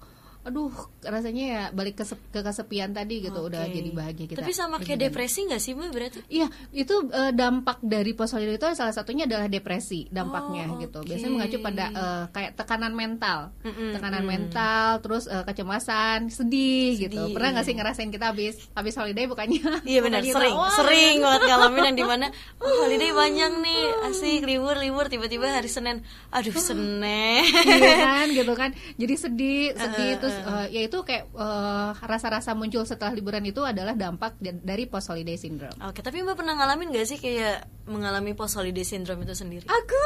[0.48, 0.72] aduh
[1.04, 3.48] rasanya ya balik ke, ke kesepian tadi gitu okay.
[3.52, 4.40] udah jadi bahagia kita.
[4.40, 6.18] Tapi sama kayak depresi nggak sih mbak berarti?
[6.32, 11.04] Iya itu uh, dampak dari post holiday itu salah satunya adalah depresi dampaknya oh, gitu.
[11.04, 13.52] biasanya mengacu pada uh, kayak tekanan mental.
[13.60, 14.28] Mm -mm, tekanan mm.
[14.28, 17.12] mental terus uh, kecemasan sedih, sedih.
[17.12, 17.22] gitu.
[17.36, 19.84] Pernah nggak sih ngerasain kita habis habis holiday bukannya?
[19.84, 20.24] Iya benar.
[20.24, 20.72] Sering Wah.
[20.72, 22.26] sering banget ngalamin yang di mana
[22.64, 25.12] oh holiday banyak nih asik libur libur.
[25.12, 26.00] Tiba-tiba hari senin
[26.32, 27.44] aduh senin.
[27.44, 28.70] Iya kan gitu kan.
[28.96, 33.64] Jadi sedih sedih uh, terus uh, ya itu kayak uh, rasa-rasa muncul setelah liburan itu
[33.64, 35.74] adalah dampak dari post holiday syndrome.
[35.82, 39.64] Oke, tapi Mbak pernah ngalamin gak sih kayak mengalami post holiday syndrome itu sendiri?
[39.66, 40.04] Aku.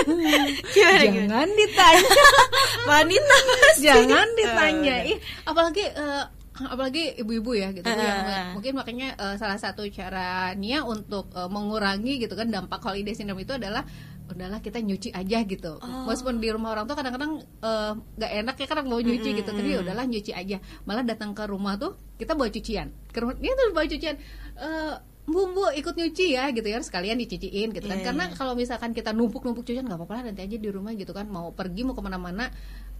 [0.08, 1.52] gimana, Jangan gimana?
[1.58, 2.16] ditanya.
[2.90, 3.84] Wanita pasti.
[3.86, 4.96] Jangan ditanya.
[5.04, 6.24] Ih, apalagi uh,
[6.68, 11.48] apalagi ibu-ibu ya gitu uh, yang mungkin makanya uh, salah satu cara Nia untuk uh,
[11.48, 13.86] mengurangi gitu kan dampak holiday syndrome itu adalah
[14.32, 15.78] udahlah kita nyuci aja gitu.
[15.82, 16.06] Oh.
[16.06, 19.38] meskipun di rumah orang tuh kadang-kadang uh, gak enak ya kadang mau nyuci mm -hmm.
[19.42, 20.56] gitu tapi udahlah nyuci aja.
[20.86, 22.94] Malah datang ke rumah tuh kita bawa cucian.
[23.10, 24.16] Ke rumah ini tuh bawa cucian
[24.56, 24.94] uh,
[25.30, 26.78] bumbu ikut nyuci ya gitu ya.
[26.82, 27.98] Sekalian dicuciin gitu kan.
[27.98, 28.36] Yeah, karena yeah.
[28.38, 31.26] kalau misalkan kita numpuk-numpuk cucian nggak apa-apa nanti aja di rumah gitu kan.
[31.26, 32.50] Mau pergi mau ke mana-mana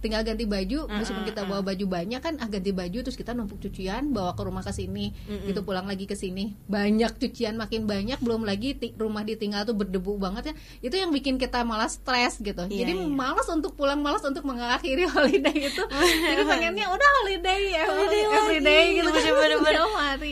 [0.01, 3.61] tinggal ganti baju meskipun kita bawa baju banyak kan ah, ganti baju terus kita numpuk
[3.61, 5.13] cucian bawa ke rumah ke sini
[5.45, 6.57] gitu pulang lagi ke sini.
[6.67, 10.53] Banyak cucian makin banyak belum lagi rumah ditinggal tuh berdebu banget ya.
[10.91, 12.65] Itu yang bikin kita malas stres gitu.
[12.67, 13.07] Yeah, jadi yeah.
[13.07, 15.83] malas untuk pulang malas untuk mengakhiri holiday itu.
[16.31, 19.09] Jadi pengennya udah holiday ya holiday everyday gitu.
[19.11, 19.85] Bener-bener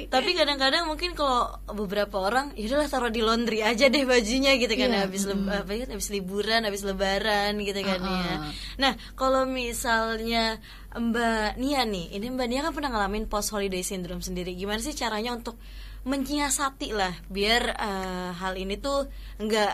[0.10, 4.74] tapi kadang-kadang mungkin kalau beberapa orang ya udahlah taruh di laundry aja deh bajunya gitu
[4.74, 4.90] kan.
[4.90, 5.04] Yeah.
[5.06, 5.50] habis hmm.
[5.50, 8.20] apa ya habis liburan habis lebaran gitu kan uh -uh.
[8.20, 8.36] ya
[8.80, 10.64] nah kalau misalnya
[10.96, 14.56] Mbak Nia nih, ini Mbak Nia kan pernah ngalamin post holiday syndrome sendiri.
[14.56, 15.60] Gimana sih caranya untuk
[16.08, 19.12] menyiasati lah biar uh, hal ini tuh
[19.44, 19.74] nggak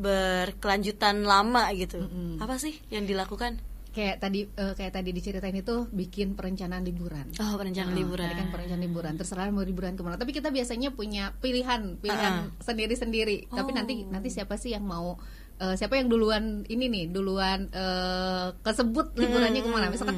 [0.00, 2.00] berkelanjutan lama gitu.
[2.00, 2.32] Mm -hmm.
[2.40, 3.60] Apa sih yang dilakukan?
[3.96, 7.32] kayak tadi uh, kayak tadi diceritain itu bikin perencanaan liburan.
[7.40, 8.28] Oh, perencanaan uh, liburan.
[8.28, 9.12] Tadi kan perencanaan liburan.
[9.16, 10.20] Terserah mau liburan ke mana.
[10.20, 13.48] Tapi kita biasanya punya pilihan, pilihan sendiri-sendiri.
[13.48, 13.64] Uh -uh.
[13.64, 15.16] Tapi nanti nanti siapa sih yang mau
[15.60, 19.88] uh, siapa yang duluan ini nih duluan uh, kesebut liburannya ke mana?
[19.92, 20.16] Misalkan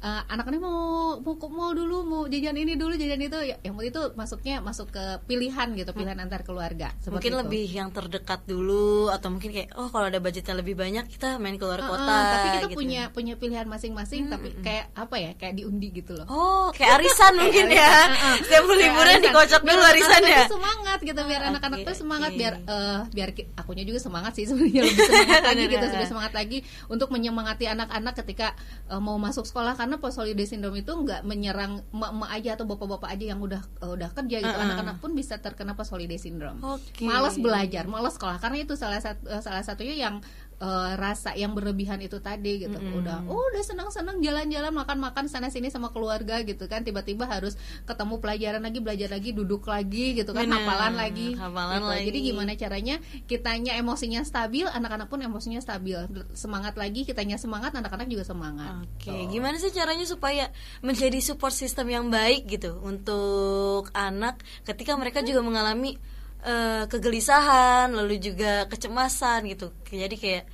[0.00, 4.12] uh, anak-anak mau mau mau dulu mau jajan ini dulu jajan itu ya, yang itu
[4.16, 6.24] masuknya masuk ke pilihan gitu pilihan hmm.
[6.26, 7.40] antar keluarga mungkin itu.
[7.44, 11.56] lebih yang terdekat dulu atau mungkin kayak oh kalau ada budgetnya lebih banyak kita main
[11.60, 12.78] keluar kota uh, tapi kita gitu.
[12.80, 14.32] punya punya pilihan masing-masing hmm.
[14.32, 17.92] tapi kayak apa ya kayak diundi gitu loh oh kayak arisan mungkin ya
[18.40, 22.40] setiap liburan dikocok dulu arisan ya semangat gitu biar anak-anak okay, tuh semangat okay.
[22.40, 26.58] biar uh, biar akunya juga semangat sih sebenarnya lebih semangat lagi gitu lebih semangat lagi
[26.88, 28.56] untuk menyemangati anak-anak ketika
[28.88, 32.62] uh, mau masuk sekolah kan karena post holiday syndrome itu nggak menyerang emak-emak aja atau
[32.62, 34.54] bapak-bapak aja yang udah uh, udah kerja gitu.
[34.54, 36.62] Anak-anak pun bisa terkena post holiday syndrome.
[36.62, 37.10] Okay.
[37.10, 38.38] malas belajar malas sekolah.
[38.38, 40.22] Karena itu salah satu uh, salah satunya yang
[40.60, 42.98] uh, rasa yang berlebihan itu tadi gitu mm-hmm.
[43.00, 47.56] udah oh udah senang-senang jalan-jalan makan-makan sana sini sama keluarga gitu kan tiba-tiba harus
[47.88, 50.62] ketemu pelajaran lagi belajar lagi duduk lagi gitu kan Bener.
[50.62, 51.90] hafalan lagi hafalan gitu.
[51.90, 52.96] lagi jadi gimana caranya
[53.26, 55.96] kitanya emosinya stabil anak-anak pun emosinya stabil
[56.36, 59.26] semangat lagi kitanya semangat anak-anak juga semangat oke okay.
[59.26, 59.28] oh.
[59.32, 60.52] gimana sih caranya supaya
[60.84, 65.96] menjadi support system yang baik gitu untuk anak ketika mereka juga mengalami
[66.44, 69.72] uh, kegelisahan lalu juga kecemasan gitu.
[69.88, 70.44] Jadi kayak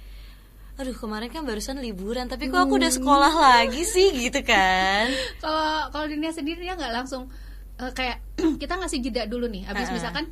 [0.76, 4.12] aduh kemarin kan barusan liburan tapi kok aku udah sekolah lagi sih?
[4.12, 5.08] Gitu kan.
[5.40, 7.32] Kalau kalau dunia sendiri dia nggak langsung
[7.80, 8.20] uh, kayak
[8.62, 9.64] kita ngasih jeda dulu nih.
[9.68, 9.96] Habis uh -uh.
[9.96, 10.24] misalkan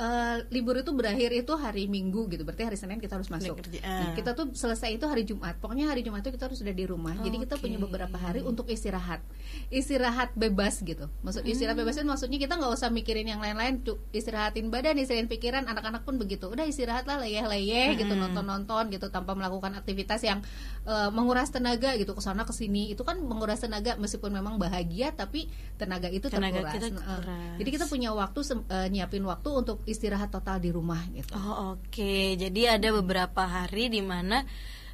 [0.00, 2.42] uh, libur itu berakhir itu hari Minggu gitu.
[2.42, 3.60] Berarti hari Senin kita harus masuk.
[3.84, 5.60] nah, kita tuh selesai itu hari Jumat.
[5.60, 7.14] Pokoknya hari Jumat itu kita harus sudah di rumah.
[7.20, 7.64] Oh, jadi kita okay.
[7.68, 9.20] punya beberapa hari untuk istirahat.
[9.68, 11.12] Istirahat bebas gitu.
[11.20, 11.84] Maksud istirahat hmm.
[11.84, 13.84] bebas itu maksudnya kita nggak usah mikirin yang lain-lain.
[14.10, 15.62] Istirahatin badan istirahatin pikiran.
[15.68, 16.48] Anak-anak pun begitu.
[16.48, 17.98] Udah istirahat lah leyeh-leyeh hmm.
[18.00, 20.40] gitu nonton-nonton gitu tanpa melakukan aktivitas yang
[20.88, 22.16] uh, menguras tenaga gitu.
[22.16, 22.88] Ke sana ke sini.
[22.88, 27.70] Itu kan menguras tenaga meskipun memang bahagia tapi tenaga itu tenaga terkuras, kita Uh, jadi
[27.80, 31.34] kita punya waktu uh, nyiapin waktu untuk istirahat total di rumah gitu.
[31.34, 32.38] Oh oke, okay.
[32.38, 34.46] jadi ada beberapa hari di mana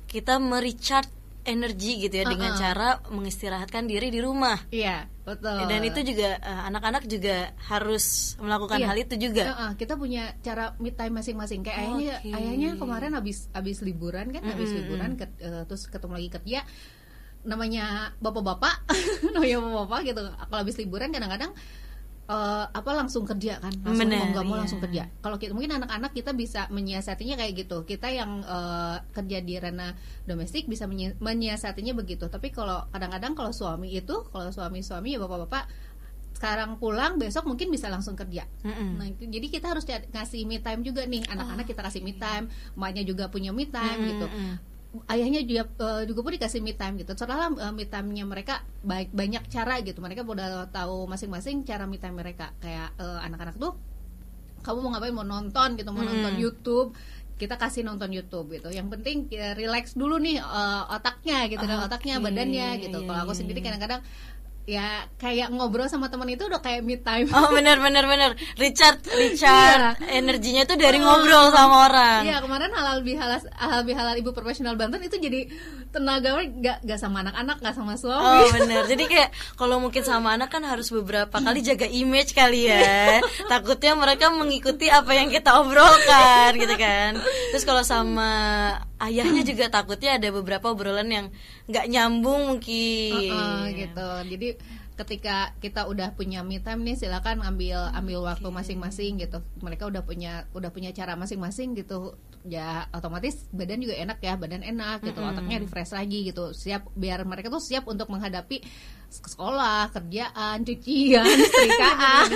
[0.06, 1.12] kita merecharge
[1.46, 2.32] energi gitu ya uh -uh.
[2.34, 4.58] dengan cara mengistirahatkan diri di rumah.
[4.74, 5.62] Iya, betul.
[5.70, 7.36] Dan itu juga eh, anak-anak uh, juga
[7.70, 8.86] harus melakukan iya.
[8.90, 9.44] hal itu juga.
[9.46, 9.70] Uh -uh.
[9.78, 11.62] Kita punya cara mid time masing-masing.
[11.62, 12.34] Kayak oh, ayahnya, okay.
[12.34, 14.52] ayahnya kemarin habis habis liburan kan, mm -hmm.
[14.58, 16.60] habis liburan ke, uh, terus ketemu lagi kerja.
[17.46, 18.90] Namanya bapak-bapak,
[19.38, 20.22] namanya bapak-bapak gitu.
[20.26, 21.54] Kalau habis liburan kadang-kadang
[22.26, 24.60] uh, apa langsung kerja kan langsung Bener, mau nggak mau iya.
[24.62, 29.38] langsung kerja kalau kita mungkin anak-anak kita bisa menyiasatinya kayak gitu kita yang uh, kerja
[29.42, 29.94] di ranah
[30.26, 30.86] domestik bisa
[31.18, 35.66] menyiasatinya begitu tapi kalau kadang-kadang kalau suami itu kalau suami-suami ya bapak-bapak
[36.36, 38.44] sekarang pulang besok mungkin bisa langsung kerja.
[38.60, 38.90] Mm -hmm.
[39.00, 42.12] Nah itu jadi kita harus ngasih me time juga nih anak-anak oh, kita kasih me
[42.12, 44.10] time, emaknya juga punya me time mm -hmm.
[44.12, 44.26] gitu
[45.10, 49.10] ayahnya juga uh, juga pun dikasih me time gitu setelah uh, me time-nya mereka baik
[49.12, 53.74] banyak cara gitu mereka udah tahu masing-masing cara me time mereka kayak uh, anak-anak tuh
[54.62, 56.10] kamu mau ngapain mau nonton gitu mau hmm.
[56.10, 56.90] nonton YouTube
[57.36, 58.72] kita kasih nonton YouTube gitu.
[58.72, 61.84] Yang penting ya, relax dulu nih uh, otaknya gitu, okay.
[61.84, 62.98] otaknya, badannya gitu.
[63.04, 64.00] Kalau aku sendiri kadang-kadang
[64.66, 67.30] ya kayak ngobrol sama teman itu udah kayak me time.
[67.30, 68.34] Oh benar benar benar.
[68.58, 70.18] Richard Richard iya.
[70.18, 72.26] energinya tuh dari ngobrol sama orang.
[72.26, 75.46] Iya kemarin halal bihalal halal bihalal ibu profesional Banten itu jadi
[75.94, 78.26] tenaga gak gak sama anak-anak gak sama suami.
[78.26, 78.90] Oh benar.
[78.90, 83.22] Jadi kayak kalau mungkin sama anak kan harus beberapa kali jaga image kali ya.
[83.52, 87.14] Takutnya mereka mengikuti apa yang kita obrolkan gitu kan.
[87.54, 88.34] Terus kalau sama
[89.02, 91.26] ayahnya juga takutnya ada beberapa obrolan yang
[91.68, 93.32] nggak nyambung mungkin.
[93.32, 94.08] Uh, uh, gitu.
[94.32, 94.48] Jadi
[94.96, 100.00] ketika kita udah punya me time nih silakan ambil ambil waktu masing-masing gitu mereka udah
[100.08, 105.18] punya udah punya cara masing-masing gitu ya otomatis badan juga enak ya badan enak gitu
[105.18, 105.32] mm -hmm.
[105.34, 106.54] otaknya refresh lagi gitu.
[106.54, 108.62] Siap biar mereka tuh siap untuk menghadapi
[109.06, 112.26] sekolah kerjaan cucian setrikaan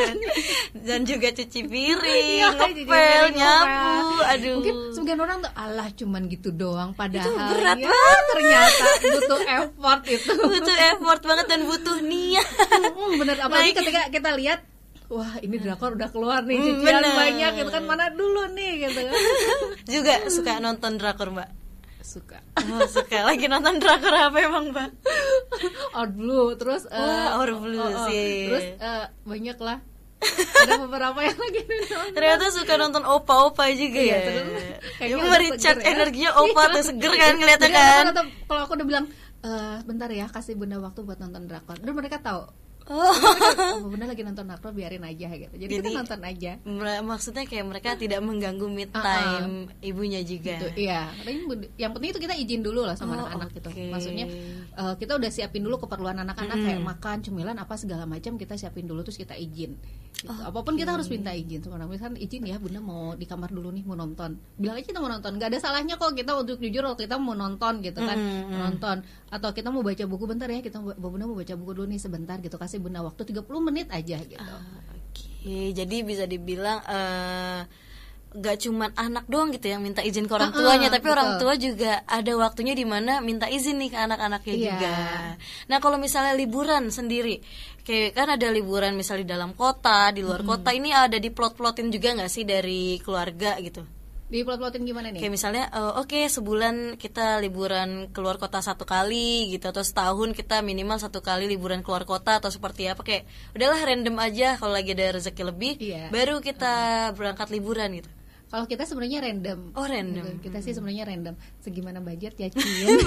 [0.86, 4.54] dan juga cuci piring ya, ngepel nyapu aduh.
[4.62, 7.26] Mungkin sebagian orang tuh alah cuman gitu doang padahal.
[7.26, 8.24] Itu berat ya, banget.
[8.30, 10.32] ternyata butuh effort itu.
[10.38, 12.48] Butuh effort banget dan butuh niat.
[13.18, 13.36] Bener.
[13.42, 14.69] Apalagi ketika kita lihat
[15.10, 18.86] wah ini drakor udah keluar nih hmm, cucian hmm, banyak gitu kan mana dulu nih
[18.86, 19.14] gitu kan.
[19.98, 21.50] Juga suka nonton drakor mbak?
[22.00, 22.38] Suka.
[22.58, 23.26] Oh, suka.
[23.26, 24.90] Lagi nonton drakor apa emang mbak?
[25.98, 28.46] Out Blue terus uh, Out Blue oh, oh, sih.
[28.46, 29.78] terus uh, banyak lah.
[30.20, 32.14] Ada beberapa yang lagi nonton.
[32.14, 34.42] Ternyata suka nonton opa-opa juga iya, ya.
[35.00, 35.84] kayaknya mericat ya.
[35.90, 38.04] energinya opa tuh seger kan ngeliatnya kan?
[38.46, 39.06] kalau aku udah bilang
[39.42, 41.82] uh, bentar ya kasih bunda waktu buat nonton drakor.
[41.82, 42.59] Dan mereka tahu
[42.90, 43.14] Oh.
[43.78, 45.54] oh bunda lagi nonton nakro biarin aja gitu.
[45.54, 46.52] Jadi, Jadi kita nonton aja.
[47.06, 49.86] Maksudnya kayak mereka tidak mengganggu mid time uh -uh.
[49.86, 50.58] ibunya juga.
[50.58, 51.06] Gitu, iya.
[51.78, 53.70] Yang penting itu kita izin dulu lah sama anak-anak oh, gitu.
[53.94, 54.26] Maksudnya
[54.74, 56.64] uh, kita udah siapin dulu keperluan anak-anak mm.
[56.66, 59.78] kayak makan, cemilan apa segala macam kita siapin dulu terus kita izin.
[60.10, 60.28] Gitu.
[60.28, 60.84] Oh, Apa pun okay.
[60.84, 63.96] kita harus minta izin sama Misalkan izin ya bunda mau di kamar dulu nih mau
[63.96, 64.36] nonton.
[64.60, 65.32] Bilang aja kita mau nonton.
[65.40, 68.16] Gak ada salahnya kok kita untuk jujur waktu kita mau nonton gitu kan.
[68.18, 68.52] Mm.
[68.52, 68.96] Nonton
[69.32, 72.36] atau kita mau baca buku bentar ya kita bunda mau baca buku dulu nih sebentar
[72.42, 74.40] gitu kasih bunda waktu 30 menit aja gitu.
[74.40, 75.64] Uh, Oke, okay.
[75.72, 77.64] jadi bisa dibilang uh,
[78.30, 81.16] gak cuman anak doang gitu yang minta izin ke orang tuanya, uh, uh, tapi betul.
[81.18, 84.64] orang tua juga ada waktunya di mana minta izin nih ke anak-anaknya yeah.
[84.70, 84.94] juga.
[85.66, 87.42] Nah kalau misalnya liburan sendiri,
[87.82, 90.50] kayak kan ada liburan misalnya di dalam kota, di luar hmm.
[90.50, 93.82] kota, ini ada di plot-plotin juga nggak sih dari keluarga gitu?
[94.30, 95.18] di plot-plotin gimana nih?
[95.18, 100.38] Kayak misalnya, uh, oke okay, sebulan kita liburan keluar kota satu kali gitu, atau setahun
[100.38, 103.26] kita minimal satu kali liburan keluar kota atau seperti apa kayak,
[103.58, 106.06] udahlah random aja kalau lagi ada rezeki lebih, iya.
[106.14, 107.18] baru kita uh.
[107.18, 108.19] berangkat liburan gitu.
[108.50, 109.78] Kalau kita sebenarnya random.
[109.78, 110.26] Oh random.
[110.26, 110.50] Gitu.
[110.50, 111.38] Kita sih sebenarnya random.
[111.62, 112.90] Segimana budget ya Cin.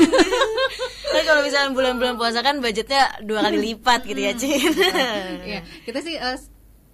[1.13, 4.71] Nah kalau misalnya bulan-bulan puasa kan budgetnya dua kali lipat gitu ya Cin.
[5.45, 5.61] Iya.
[5.85, 6.39] Kita sih uh,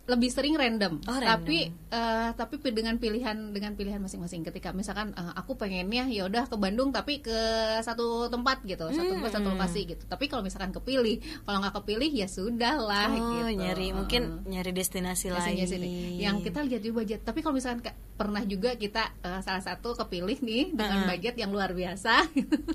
[0.09, 1.29] lebih sering random, oh, random.
[1.29, 1.57] tapi
[1.93, 4.41] uh, tapi dengan pilihan dengan pilihan masing-masing.
[4.41, 7.39] Ketika misalkan uh, aku pengennya ya udah ke Bandung tapi ke
[7.85, 9.53] satu tempat gitu, satu tempat satu hmm.
[9.55, 10.03] lokasi gitu.
[10.09, 13.09] Tapi kalau misalkan kepilih, kalau nggak kepilih ya sudah lah.
[13.13, 13.61] Oh, gitu.
[13.61, 15.69] nyari mungkin nyari destinasi lain.
[16.17, 17.21] Yang kita lihat juga budget.
[17.21, 21.09] Tapi kalau misalkan pernah juga kita uh, salah satu kepilih nih dengan uh -huh.
[21.15, 22.27] budget yang luar biasa.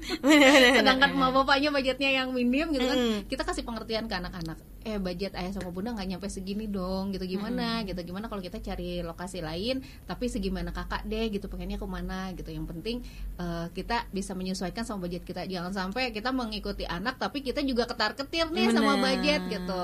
[0.79, 4.57] Sedangkan mau bapaknya budgetnya yang minim gitu kan, kita kasih pengertian ke anak-anak.
[4.85, 7.91] Eh budget ayah sama bunda nggak nyampe segini dong gitu gitu gimana hmm.
[7.91, 12.31] gitu gimana kalau kita cari lokasi lain tapi segimana kakak deh gitu pengennya ke mana
[12.37, 13.01] gitu yang penting
[13.41, 17.89] uh, kita bisa menyesuaikan sama budget kita jangan sampai kita mengikuti anak tapi kita juga
[17.89, 18.77] ketar ketir nih Bener.
[18.77, 19.83] sama budget gitu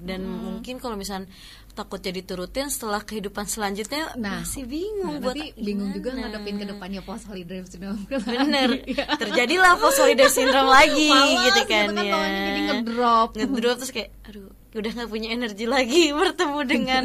[0.00, 0.40] dan hmm.
[0.40, 1.28] mungkin kalau misalnya
[1.76, 6.66] takut jadi turutin setelah kehidupan selanjutnya nah, masih bingung nah, buat bingung juga ngadepin ke
[6.66, 8.68] depannya post holiday syndrome bener.
[8.90, 9.06] Iya.
[9.16, 12.44] terjadilah post holiday syndrome lagi Malas, gitu kan, gitu kan ya.
[12.50, 13.28] jadi ngedrop.
[13.38, 17.04] Ngedrop terus kayak aduh udah nggak punya energi lagi bertemu dengan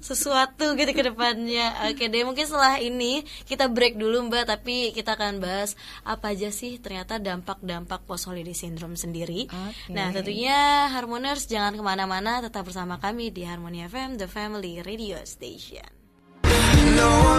[0.00, 1.92] sesuatu gitu ke depannya.
[1.92, 6.48] Oke deh, mungkin setelah ini kita break dulu Mbak, tapi kita akan bahas apa aja
[6.48, 9.46] sih ternyata dampak-dampak post holiday syndrome sendiri.
[9.46, 9.92] Okay.
[9.92, 15.20] Nah, tentunya Harmoners jangan ke mana-mana, tetap bersama kami di Harmony FM, The Family Radio
[15.22, 15.86] Station.
[16.96, 17.38] No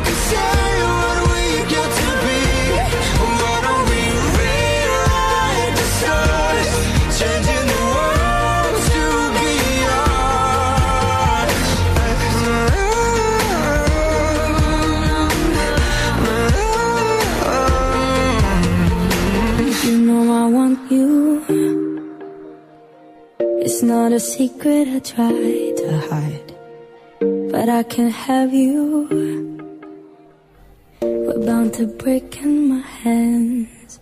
[23.63, 25.31] It's not a secret I try
[25.81, 26.53] to hide,
[27.51, 29.07] but I can't have you.
[31.01, 33.99] We're bound to break in my hands.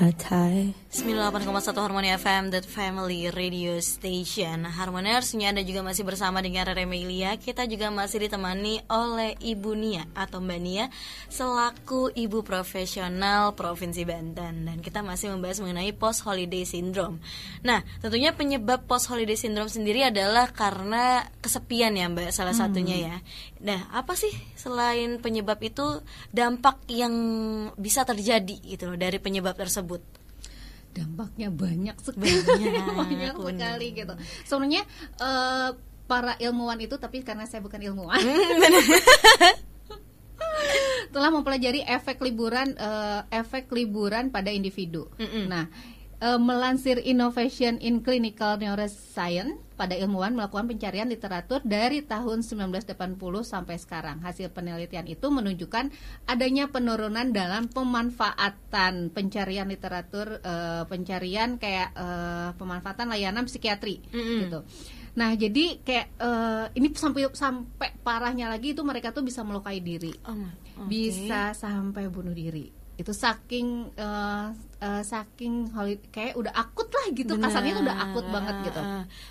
[0.00, 4.66] Atai 98,1 Harmoni FM That Family Radio Station.
[4.66, 7.38] Harmoners Anda juga masih bersama dengan Rere Melia.
[7.38, 10.90] Kita juga masih ditemani oleh Ibu Nia Atau Mbak Nia
[11.30, 14.66] Selaku Ibu Profesional Provinsi Banten.
[14.66, 17.22] Dan kita masih membahas mengenai Post Holiday Syndrome.
[17.62, 22.62] Nah tentunya penyebab Post Holiday Syndrome sendiri adalah Karena kesepian ya Mbak Salah hmm.
[22.66, 23.16] satunya ya.
[23.62, 26.02] Nah apa sih selain penyebab itu
[26.34, 27.14] Dampak yang
[27.78, 30.19] bisa terjadi gitu loh Dari penyebab tersebut?
[30.90, 34.14] Dampaknya banyak sekali, banyak, banyak sekali gitu.
[34.42, 34.82] Sebenarnya
[35.22, 35.70] uh,
[36.10, 38.18] para ilmuwan itu, tapi karena saya bukan ilmuwan,
[41.14, 45.06] telah mempelajari efek liburan, uh, efek liburan pada individu.
[45.18, 45.44] Mm -mm.
[45.46, 45.64] Nah,
[46.20, 53.80] uh, melansir Innovation in Clinical Neuroscience pada ilmuwan melakukan pencarian literatur dari tahun 1980 sampai
[53.80, 54.20] sekarang.
[54.20, 55.88] Hasil penelitian itu menunjukkan
[56.28, 64.40] adanya penurunan dalam pemanfaatan pencarian literatur uh, pencarian kayak uh, pemanfaatan layanan psikiatri mm -hmm.
[64.44, 64.60] gitu.
[65.16, 70.12] Nah, jadi kayak uh, ini sampai sampai parahnya lagi itu mereka tuh bisa melukai diri.
[70.28, 70.84] Oh, okay.
[70.92, 74.52] Bisa sampai bunuh diri itu saking uh,
[74.84, 75.72] uh, saking
[76.12, 77.48] kayak udah akut lah gitu Bener.
[77.48, 78.80] kasarnya udah akut banget gitu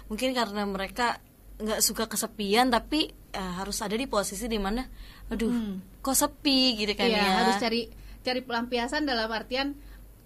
[0.10, 1.22] mungkin karena mereka
[1.60, 4.82] nggak suka kesepian tapi uh, harus ada di posisi di mana
[5.30, 6.02] aduh hmm.
[6.02, 7.82] kok sepi gitu kan iya, ya harus cari
[8.26, 9.78] cari pelampiasan dalam artian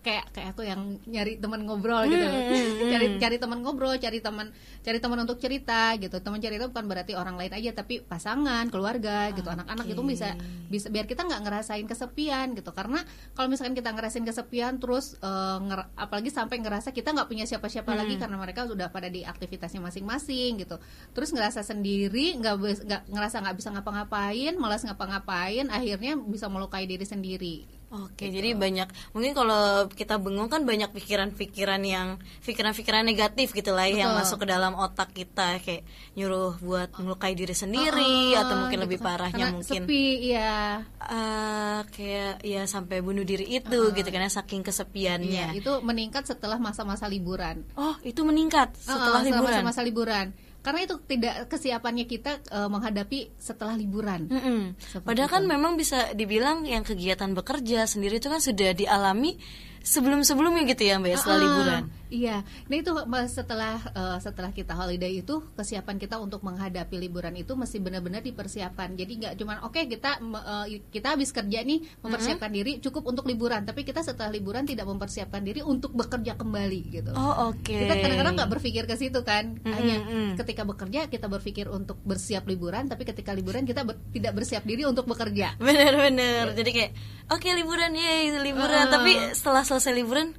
[0.04, 2.22] kayak kayak aku yang nyari teman ngobrol gitu.
[2.22, 2.92] Hmm, hmm, hmm.
[2.92, 4.52] cari cari teman ngobrol cari teman
[4.84, 6.20] cari teman untuk cerita gitu.
[6.20, 10.36] Teman cerita bukan berarti orang lain aja tapi pasangan keluarga gitu anak-anak itu bisa
[10.68, 12.76] bisa biar kita nggak ngerasain kesepian gitu.
[12.76, 13.00] Karena
[13.34, 17.96] kalau misalkan kita ngerasain kesepian terus uh, nger apalagi sampai ngerasa kita nggak punya siapa-siapa
[17.96, 18.00] hmm.
[18.04, 20.76] lagi karena mereka sudah pada di aktivitasnya masing-masing gitu.
[21.16, 27.08] Terus ngerasa sendiri nggak nggak ngerasa nggak bisa ngapa-ngapain malas ngapa-ngapain akhirnya bisa melukai diri
[27.08, 28.42] sendiri Oke, gitu.
[28.42, 34.18] jadi banyak mungkin kalau kita bengong kan banyak pikiran-pikiran yang pikiran-pikiran negatif gitu lah yang
[34.18, 35.86] masuk ke dalam otak kita kayak
[36.18, 38.86] nyuruh buat melukai diri sendiri oh, atau mungkin gitu.
[38.90, 40.82] lebih parahnya Karena mungkin sepi ya.
[40.98, 45.54] Uh, kayak ya sampai bunuh diri itu uh, gitu karena saking kesepiannya.
[45.54, 47.62] Iya, itu meningkat setelah masa-masa liburan.
[47.78, 49.62] Oh, itu meningkat setelah uh, liburan.
[49.62, 54.32] Masa-masa liburan karena itu tidak kesiapannya kita uh, menghadapi setelah liburan.
[54.32, 54.60] Mm -hmm.
[55.04, 59.36] Padahal kan memang bisa dibilang yang kegiatan bekerja sendiri itu kan sudah dialami
[59.84, 61.84] sebelum-sebelumnya gitu ya Mbak ya setelah uh, liburan.
[62.14, 62.92] Iya, nah itu
[63.26, 68.94] setelah uh, setelah kita holiday itu kesiapan kita untuk menghadapi liburan itu masih benar-benar dipersiapkan.
[68.94, 72.70] Jadi nggak cuma oke okay, kita uh, kita habis kerja nih mempersiapkan mm -hmm.
[72.70, 77.12] diri cukup untuk liburan, tapi kita setelah liburan tidak mempersiapkan diri untuk bekerja kembali gitu.
[77.18, 77.66] Oh oke.
[77.66, 77.90] Okay.
[77.90, 79.74] Kita kadang-kadang nggak berpikir ke situ kan, mm -hmm.
[79.74, 79.98] hanya
[80.38, 84.86] ketika bekerja kita berpikir untuk bersiap liburan, tapi ketika liburan kita ber tidak bersiap diri
[84.86, 85.58] untuk bekerja.
[85.58, 86.54] Bener-bener.
[86.54, 86.92] Jadi kayak
[87.34, 90.38] oke okay, liburan ya liburan, uh, tapi setelah selesai liburan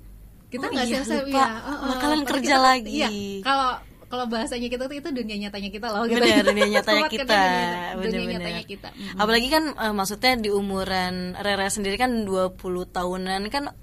[0.48, 3.08] kita oh nggak oh, iya, selesai ya uh, uh, bakalan kerja kita, lagi iya,
[3.42, 3.70] kalau
[4.14, 6.22] kalau bahasanya kita tuh itu dunia nyatanya kita loh gitu.
[6.22, 7.34] Bener, dunia nyatanya kita.
[7.34, 8.88] dunia, bener, dunia nyatanya kita.
[8.94, 9.18] Mm-hmm.
[9.18, 12.54] Apalagi kan uh, maksudnya di umuran Rera sendiri kan 20
[12.94, 13.74] tahunan kan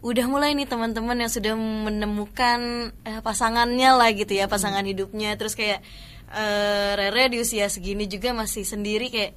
[0.00, 5.36] udah mulai nih teman-teman yang sudah menemukan eh, pasangannya lah gitu ya, pasangan hidupnya.
[5.36, 5.84] Terus kayak
[6.32, 9.36] uh, Rere di usia segini juga masih sendiri kayak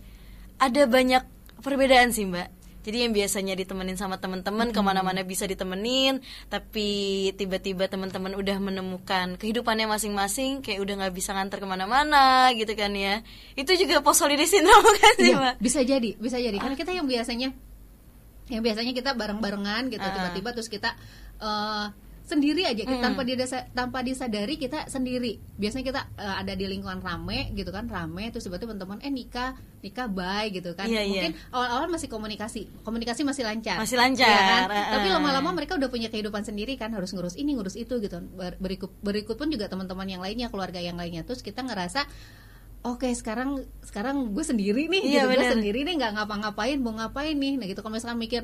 [0.64, 1.24] ada banyak
[1.60, 2.57] perbedaan sih, Mbak
[2.88, 4.76] jadi yang biasanya ditemenin sama teman-teman hmm.
[4.76, 11.36] ke mana-mana bisa ditemenin tapi tiba-tiba teman-teman udah menemukan kehidupannya masing-masing kayak udah nggak bisa
[11.36, 13.28] nganter ke mana-mana gitu kan ya
[13.60, 17.12] itu juga post holiday syndrome kan sih ya, bisa jadi bisa jadi karena kita yang
[17.12, 17.52] biasanya
[18.48, 20.54] yang biasanya kita bareng-barengan gitu tiba-tiba uh.
[20.56, 20.96] terus kita
[21.44, 21.92] uh,
[22.28, 22.84] sendiri aja.
[22.84, 23.00] Hmm.
[23.00, 25.40] tanpa didasa, tanpa disadari kita sendiri.
[25.56, 29.56] Biasanya kita uh, ada di lingkungan rame gitu kan rame terus tiba-tiba teman-teman eh nikah
[29.80, 30.92] nikah bye gitu kan.
[30.92, 31.32] Yeah, iya.
[31.32, 32.68] mungkin awal-awal masih komunikasi.
[32.84, 33.80] Komunikasi masih lancar.
[33.80, 34.62] Masih lancar ya kan?
[34.68, 38.20] uh, tapi lama-lama mereka udah punya kehidupan sendiri kan harus ngurus ini ngurus itu gitu.
[38.60, 41.24] Berikut berikut pun juga teman-teman yang lainnya keluarga yang lainnya.
[41.24, 42.04] Terus kita ngerasa
[42.84, 45.32] oke okay, sekarang sekarang gue sendiri nih iya, gitu.
[45.32, 47.56] Gue sendiri nih nggak ngapa-ngapain mau ngapain nih?
[47.56, 47.80] Nah gitu.
[47.80, 48.44] Kalau misalkan mikir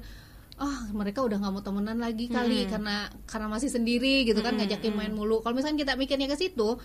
[0.62, 2.70] oh mereka udah nggak mau temenan lagi kali hmm.
[2.70, 4.66] karena karena masih sendiri gitu kan hmm.
[4.66, 6.78] ngajakin main mulu kalau misalnya kita mikirnya ke situ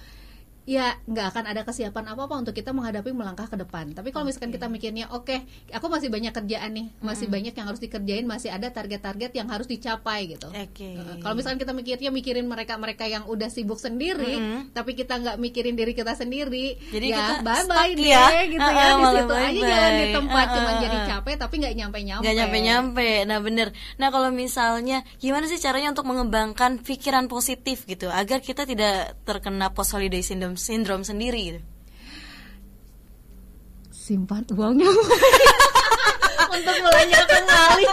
[0.68, 3.96] ya nggak akan ada kesiapan apa apa untuk kita menghadapi melangkah ke depan.
[3.96, 7.35] Tapi kalau misalkan kita mikirnya oke okay, aku masih banyak kerjaan nih masih hmm.
[7.40, 10.52] banyak yang harus dikerjain masih ada target-target yang harus dicapai gitu.
[10.52, 11.00] Okay.
[11.00, 14.76] uh, kalau misalkan kita mikirnya mikirin mereka mereka yang udah sibuk sendiri hmm.
[14.76, 18.26] tapi kita nggak mikirin diri kita sendiri jadi ya kita bye bye deh ya.
[18.44, 21.35] gitu uh, ya di situ bye aja jalan di tempat uh, uh, cuma jadi capek
[21.40, 23.68] tapi nggak nyampe nyampe nggak nyampe nyampe nah bener.
[23.96, 29.72] Nah kalau misalnya gimana sih caranya untuk mengembangkan pikiran positif gitu agar kita tidak terkena
[29.72, 31.61] post holiday syndrome sindrom sendiri gitu?
[33.94, 34.88] Simpan uangnya
[36.54, 37.86] untuk belanja kembali.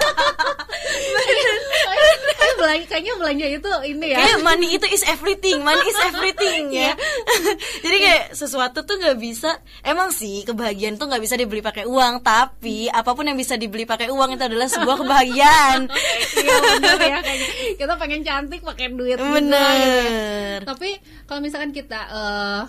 [2.56, 4.18] belanja kayaknya belanja itu ini ya.
[4.24, 6.96] Kayak money itu is everything money is everything ya.
[7.86, 12.24] Jadi kayak sesuatu tuh nggak bisa emang sih kebahagiaan tuh nggak bisa dibeli pakai uang
[12.24, 15.92] tapi apa pun yang bisa dibeli pakai uang itu adalah sebuah kebahagiaan
[16.36, 20.58] iya bener ya kayaknya kita pengen cantik pakai duit bener gitu ya.
[20.68, 20.90] tapi
[21.30, 22.00] kalau misalkan kita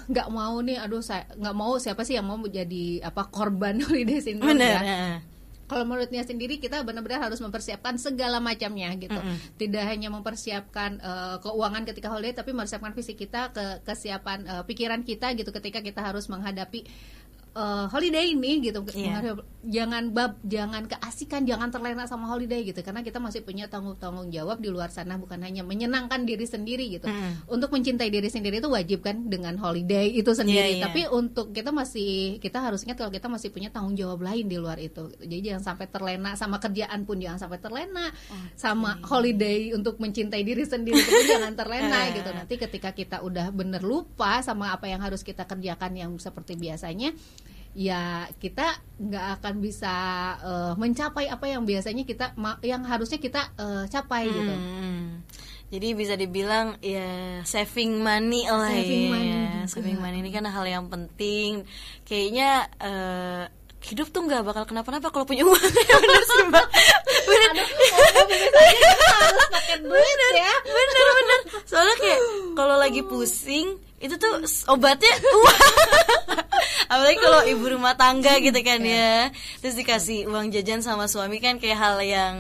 [0.07, 3.81] nggak uh, mau nih aduh saya nggak mau siapa sih yang mau menjadi apa korban
[3.87, 4.99] holiday syndrome bener, ya
[5.67, 9.19] kalau menurutnya sendiri kita benar-benar harus mempersiapkan segala macamnya gitu.
[9.19, 9.59] Mm -hmm.
[9.59, 15.03] Tidak hanya mempersiapkan uh, keuangan ketika holiday tapi mempersiapkan fisik kita ke kesiapan uh, pikiran
[15.03, 16.87] kita gitu ketika kita harus menghadapi
[17.57, 19.35] uh, holiday ini gitu yeah.
[19.67, 24.29] jangan bab jangan keasikan jangan terlena sama holiday gitu karena kita masih punya tanggung tanggung
[24.29, 27.49] jawab di luar sana bukan hanya menyenangkan diri sendiri gitu mm.
[27.51, 30.85] untuk mencintai diri sendiri itu wajib kan dengan holiday itu sendiri yeah, yeah.
[30.87, 34.61] tapi untuk kita masih kita harus ingat kalau kita masih punya tanggung jawab lain di
[34.61, 38.55] luar itu jadi jangan sampai terlena sama kerjaan pun jangan sampai terlena okay.
[38.55, 43.81] sama holiday untuk mencintai diri sendiri itu jangan terlena gitu nanti ketika kita udah bener
[43.83, 47.17] lupa sama apa yang harus kita kerjakan yang seperti biasanya
[47.77, 49.95] ya kita nggak akan bisa
[50.41, 52.33] uh, mencapai apa yang biasanya kita
[52.65, 54.41] yang harusnya kita uh, capai gitu.
[54.41, 54.49] hmm.
[54.49, 54.57] gitu.
[55.67, 59.13] Jadi bisa dibilang ya saving money lah saving ya.
[59.13, 59.35] Money
[59.67, 61.67] Saving money ini kan hal yang penting.
[62.07, 63.45] Kayaknya uh,
[63.87, 66.67] hidup tuh nggak bakal kenapa-napa kalau punya uang ya bener sih mbak
[67.07, 68.35] bener Aduh,
[69.15, 72.21] harus pakai duit ya bener bener soalnya kayak
[72.59, 75.61] kalau lagi pusing itu tuh obatnya uang
[76.87, 79.31] apalagi kalau ibu rumah tangga gitu kan ya.
[79.61, 82.35] Terus dikasih uang jajan sama suami kan kayak hal yang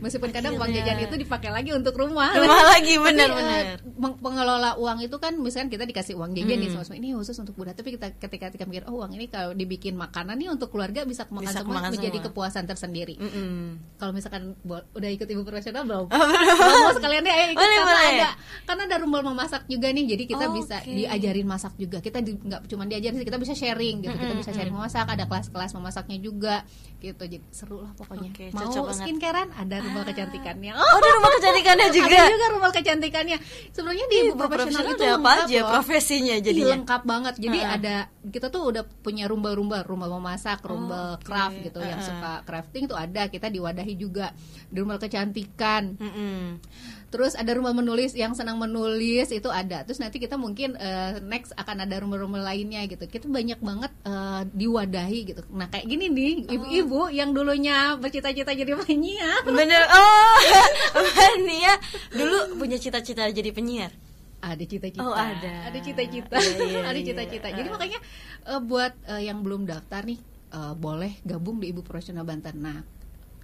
[0.00, 4.98] meskipun kadang uang jajan itu dipakai lagi untuk rumah rumah lagi benar-benar uh, pengelola uang
[5.04, 6.62] itu kan misalkan kita dikasih uang jajan hmm.
[6.66, 9.56] nih sama ini khusus untuk budak tapi kita ketika kita mikir oh uang ini kalau
[9.56, 12.26] dibikin makanan nih untuk keluarga bisa kemakan bisa semua menjadi semua.
[12.30, 13.60] kepuasan tersendiri mm -hmm.
[13.96, 18.10] kalau misalkan udah ikut ibu profesional belum mau sekalian deh ayo ikut boleh, karena boleh.
[18.12, 18.30] ada
[18.66, 20.94] karena ada rumah memasak juga nih jadi kita oh, bisa okay.
[21.04, 24.22] diajarin masak juga kita nggak di, cuma diajarin kita bisa sharing gitu mm -hmm.
[24.28, 26.54] kita bisa sharing memasak ada kelas-kelas memasaknya juga
[27.00, 27.24] gitu.
[27.26, 28.30] Jadi seru lah pokoknya.
[28.32, 30.06] Okay, mau skincarean ada rumah ah.
[30.08, 30.72] kecantikannya.
[30.74, 32.46] Oh, oh ada rumah kecantikannya juga ada juga?
[32.52, 33.38] rumah kecantikannya.
[33.72, 35.70] Sebenarnya di ibu profesional itu apa aja loh.
[35.78, 37.34] profesinya jadi lengkap banget.
[37.38, 41.26] Jadi uh ada kita tuh udah punya rumba-rumba rumah memasak rumah oh, okay.
[41.28, 41.78] craft gitu.
[41.82, 44.32] Uh yang suka crafting tuh ada kita diwadahi juga.
[44.70, 45.98] Di rumah kecantikan.
[45.98, 46.44] Mm -hmm
[47.06, 49.86] terus ada rumah menulis yang senang menulis itu ada.
[49.86, 53.06] Terus nanti kita mungkin uh, next akan ada rumah-rumah lainnya gitu.
[53.06, 55.42] Kita banyak banget uh, diwadahi gitu.
[55.54, 57.12] Nah kayak gini nih ibu-ibu oh.
[57.12, 59.46] yang dulunya bercita-cita jadi penyiar.
[59.46, 59.86] Bener.
[59.86, 60.38] Oh
[61.16, 61.78] penyiar
[62.10, 63.94] dulu punya cita-cita jadi penyiar?
[64.42, 65.06] Ada cita-cita.
[65.06, 65.70] Oh ada.
[65.70, 66.36] Ada cita-cita.
[66.38, 67.06] Iya, iya, ada iya.
[67.06, 67.48] cita-cita.
[67.54, 67.98] Jadi makanya
[68.50, 70.18] uh, buat uh, yang belum daftar nih
[70.52, 72.58] uh, boleh gabung di ibu profesional Banten.
[72.58, 72.95] Nah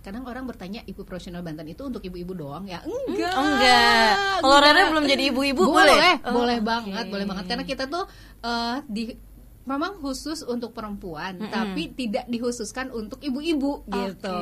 [0.03, 4.59] kadang orang bertanya ibu profesional Banten itu untuk ibu-ibu doang ya enggak oh, enggak kalau
[4.59, 6.67] Rere belum jadi ibu-ibu boleh boleh, oh, boleh okay.
[6.67, 8.05] banget boleh banget karena kita tuh
[8.43, 9.15] uh, di
[9.63, 11.55] memang khusus untuk perempuan, mm -hmm.
[11.55, 14.11] tapi tidak dikhususkan untuk ibu-ibu okay.
[14.11, 14.41] gitu.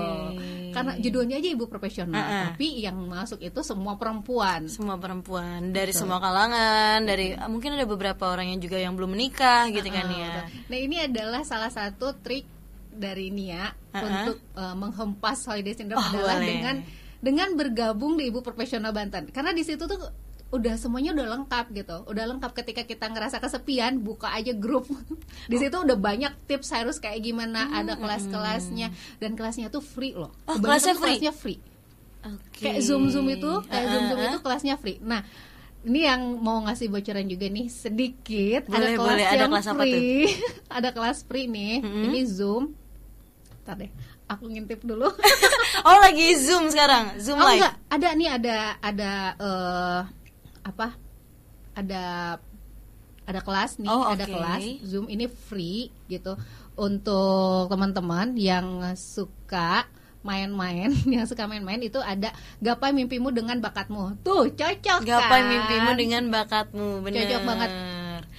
[0.72, 2.44] Karena judulnya aja ibu profesional, uh -uh.
[2.52, 4.64] tapi yang masuk itu semua perempuan.
[4.64, 6.08] Semua perempuan dari Betul.
[6.08, 9.96] semua kalangan, dari mungkin ada beberapa orang yang juga yang belum menikah gitu uh -uh.
[10.00, 10.34] kan ya.
[10.72, 12.59] Nah, ini adalah salah satu trik
[13.00, 14.04] dari Nia uh-huh.
[14.04, 16.48] untuk uh, menghempas holiday syndrome oh, adalah boleh.
[16.52, 16.76] dengan
[17.20, 19.28] dengan bergabung di Ibu Profesional Banten.
[19.32, 20.00] Karena di situ tuh
[20.50, 21.96] udah semuanya udah lengkap gitu.
[22.10, 24.88] Udah lengkap ketika kita ngerasa kesepian, buka aja grup.
[25.52, 28.88] di situ udah banyak tips harus kayak gimana, hmm, ada kelas-kelasnya
[29.22, 30.34] dan kelasnya tuh free loh.
[30.50, 31.16] Oh, kelasnya free.
[31.22, 31.58] Kelasnya free.
[32.20, 32.76] Okay.
[32.76, 34.98] Kayak Zoom Zoom itu, kayak uh, Zoom Zoom itu kelasnya free.
[35.00, 35.24] Nah,
[35.80, 39.24] ini yang mau ngasih bocoran juga nih sedikit boleh, ada kelas boleh.
[39.24, 40.24] yang ada kelas free
[40.76, 42.04] ada kelas free nih mm -hmm.
[42.04, 42.64] ini zoom
[43.70, 43.92] Ntar deh,
[44.26, 45.06] aku ngintip dulu.
[45.86, 47.62] oh, lagi Zoom sekarang, Zoom oh, live.
[47.62, 50.00] Enggak, ada nih ada ada uh,
[50.66, 50.98] apa?
[51.78, 52.02] Ada
[53.30, 56.34] ada kelas nih, oh, ada kelas Zoom ini free gitu
[56.74, 59.86] untuk teman-teman yang suka
[60.26, 65.48] main-main yang suka main-main itu ada gapai mimpimu dengan bakatmu tuh cocok gapai kan?
[65.48, 67.70] mimpimu dengan bakatmu bener cocok banget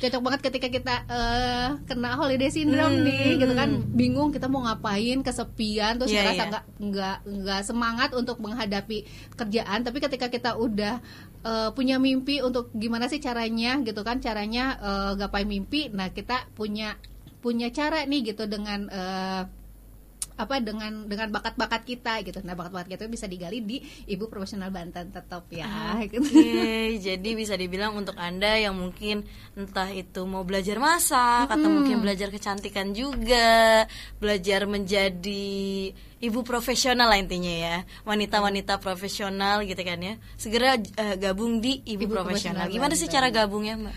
[0.01, 4.65] cocok banget ketika kita uh, kena holiday syndrome hmm, nih gitu kan bingung kita mau
[4.65, 6.49] ngapain kesepian terus yeah, ngerasa iya.
[6.49, 6.85] nggak yeah.
[6.89, 9.05] nggak nggak semangat untuk menghadapi
[9.37, 10.97] kerjaan tapi ketika kita udah
[11.45, 16.49] uh, punya mimpi untuk gimana sih caranya gitu kan caranya uh, gapai mimpi nah kita
[16.57, 16.97] punya
[17.45, 19.60] punya cara nih gitu dengan uh,
[20.37, 22.39] apa dengan dengan bakat-bakat kita gitu.
[22.41, 25.97] Nah, bakat-bakat kita bisa digali di Ibu Profesional Banten tetap ya.
[25.99, 31.55] Oke, okay, jadi bisa dibilang untuk Anda yang mungkin entah itu mau belajar masak hmm.
[31.55, 33.85] atau mungkin belajar kecantikan juga,
[34.17, 37.77] belajar menjadi ibu profesional lah intinya ya.
[38.05, 40.15] Wanita-wanita profesional gitu kan ya.
[40.37, 42.69] Segera uh, gabung di Ibu, ibu Profesional.
[42.69, 43.95] Gimana sih cara gabungnya, Mbak?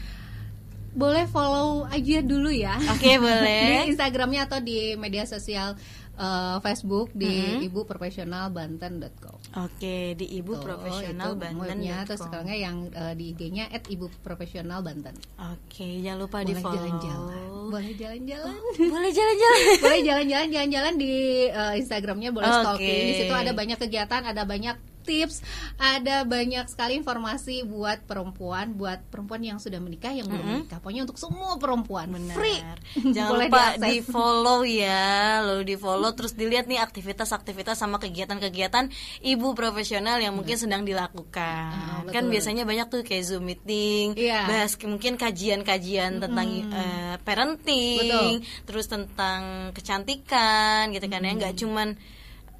[0.95, 2.79] boleh follow aja dulu ya.
[2.95, 3.67] Oke, okay, boleh.
[3.83, 5.75] di Instagramnya atau di media sosial
[6.19, 7.67] uh, Facebook di mm-hmm.
[7.71, 9.39] ibu profesional banten.com.
[9.67, 11.79] Oke, di ibu profesional banten.
[12.07, 15.15] Terus sekarangnya yang uh, di IG-nya @ibu profesional banten.
[15.39, 16.77] Oke, jangan lupa boleh di follow.
[16.79, 17.47] Jalan-jalan.
[17.71, 18.55] Boleh jalan-jalan.
[18.55, 19.63] Oh, boleh jalan-jalan.
[19.85, 21.13] boleh jalan-jalan, jalan-jalan di
[21.51, 22.63] uh, Instagramnya boleh okay.
[22.63, 23.05] stalking.
[23.05, 25.45] Di situ ada banyak kegiatan, ada banyak tips,
[25.77, 30.61] ada banyak sekali informasi buat perempuan, buat perempuan yang sudah menikah, yang belum mm -hmm.
[30.65, 30.79] menikah.
[30.81, 32.09] Pokoknya untuk semua perempuan.
[32.09, 32.35] Benar.
[32.35, 32.61] Free.
[33.15, 38.89] Jangan Boleh lupa di follow ya, lalu di follow terus dilihat nih aktivitas-aktivitas sama kegiatan-kegiatan
[39.21, 42.09] ibu profesional yang mungkin sedang dilakukan.
[42.09, 44.49] Uh, kan biasanya banyak tuh kayak Zoom meeting, yeah.
[44.49, 46.73] bahas mungkin kajian-kajian tentang mm -hmm.
[46.73, 48.65] uh, parenting, betul.
[48.65, 51.37] terus tentang kecantikan gitu kan mm -hmm.
[51.37, 51.89] ya, nggak cuman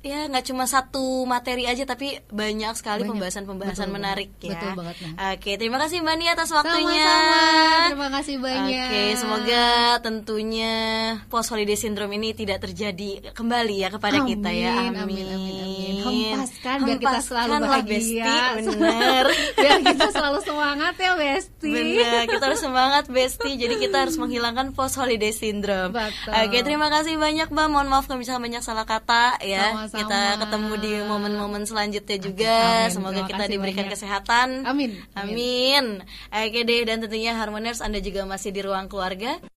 [0.05, 4.53] ya nggak cuma satu materi aja tapi banyak sekali pembahasan-pembahasan menarik ya.
[4.53, 4.97] Betul banget.
[5.17, 7.09] Oke, terima kasih Mbak Nia atas waktunya.
[7.09, 7.89] Sama-sama.
[7.89, 8.85] Terima kasih banyak.
[8.85, 9.65] Oke, semoga
[10.05, 10.75] tentunya
[11.33, 14.93] post holiday syndrome ini tidak terjadi kembali ya kepada amin, kita ya.
[14.93, 15.01] Amin.
[15.01, 15.95] Amin amin amin.
[16.05, 18.37] Hempaskan biar kita selalu bahagia.
[18.69, 19.25] benar.
[19.57, 21.73] biar kita selalu semangat ya Besti.
[21.73, 23.51] Benar, kita harus semangat Besti.
[23.57, 25.97] Jadi kita harus menghilangkan post holiday syndrome.
[25.97, 26.33] Betul.
[26.45, 27.67] Oke, terima kasih banyak Mbak.
[27.73, 29.73] Mohon maaf kalau misalnya banyak salah kata ya.
[29.73, 30.03] Sama -sama.
[30.03, 32.57] Kita ketemu di momen-momen selanjutnya juga.
[32.83, 32.91] Amin.
[32.91, 33.95] Semoga Terima kita diberikan banyak.
[33.95, 34.49] kesehatan.
[34.67, 34.91] Amin.
[35.15, 35.35] Amin.
[35.37, 35.87] Amin.
[36.33, 39.39] Oke deh dan tentunya Harmoners Anda juga masih di ruang keluarga.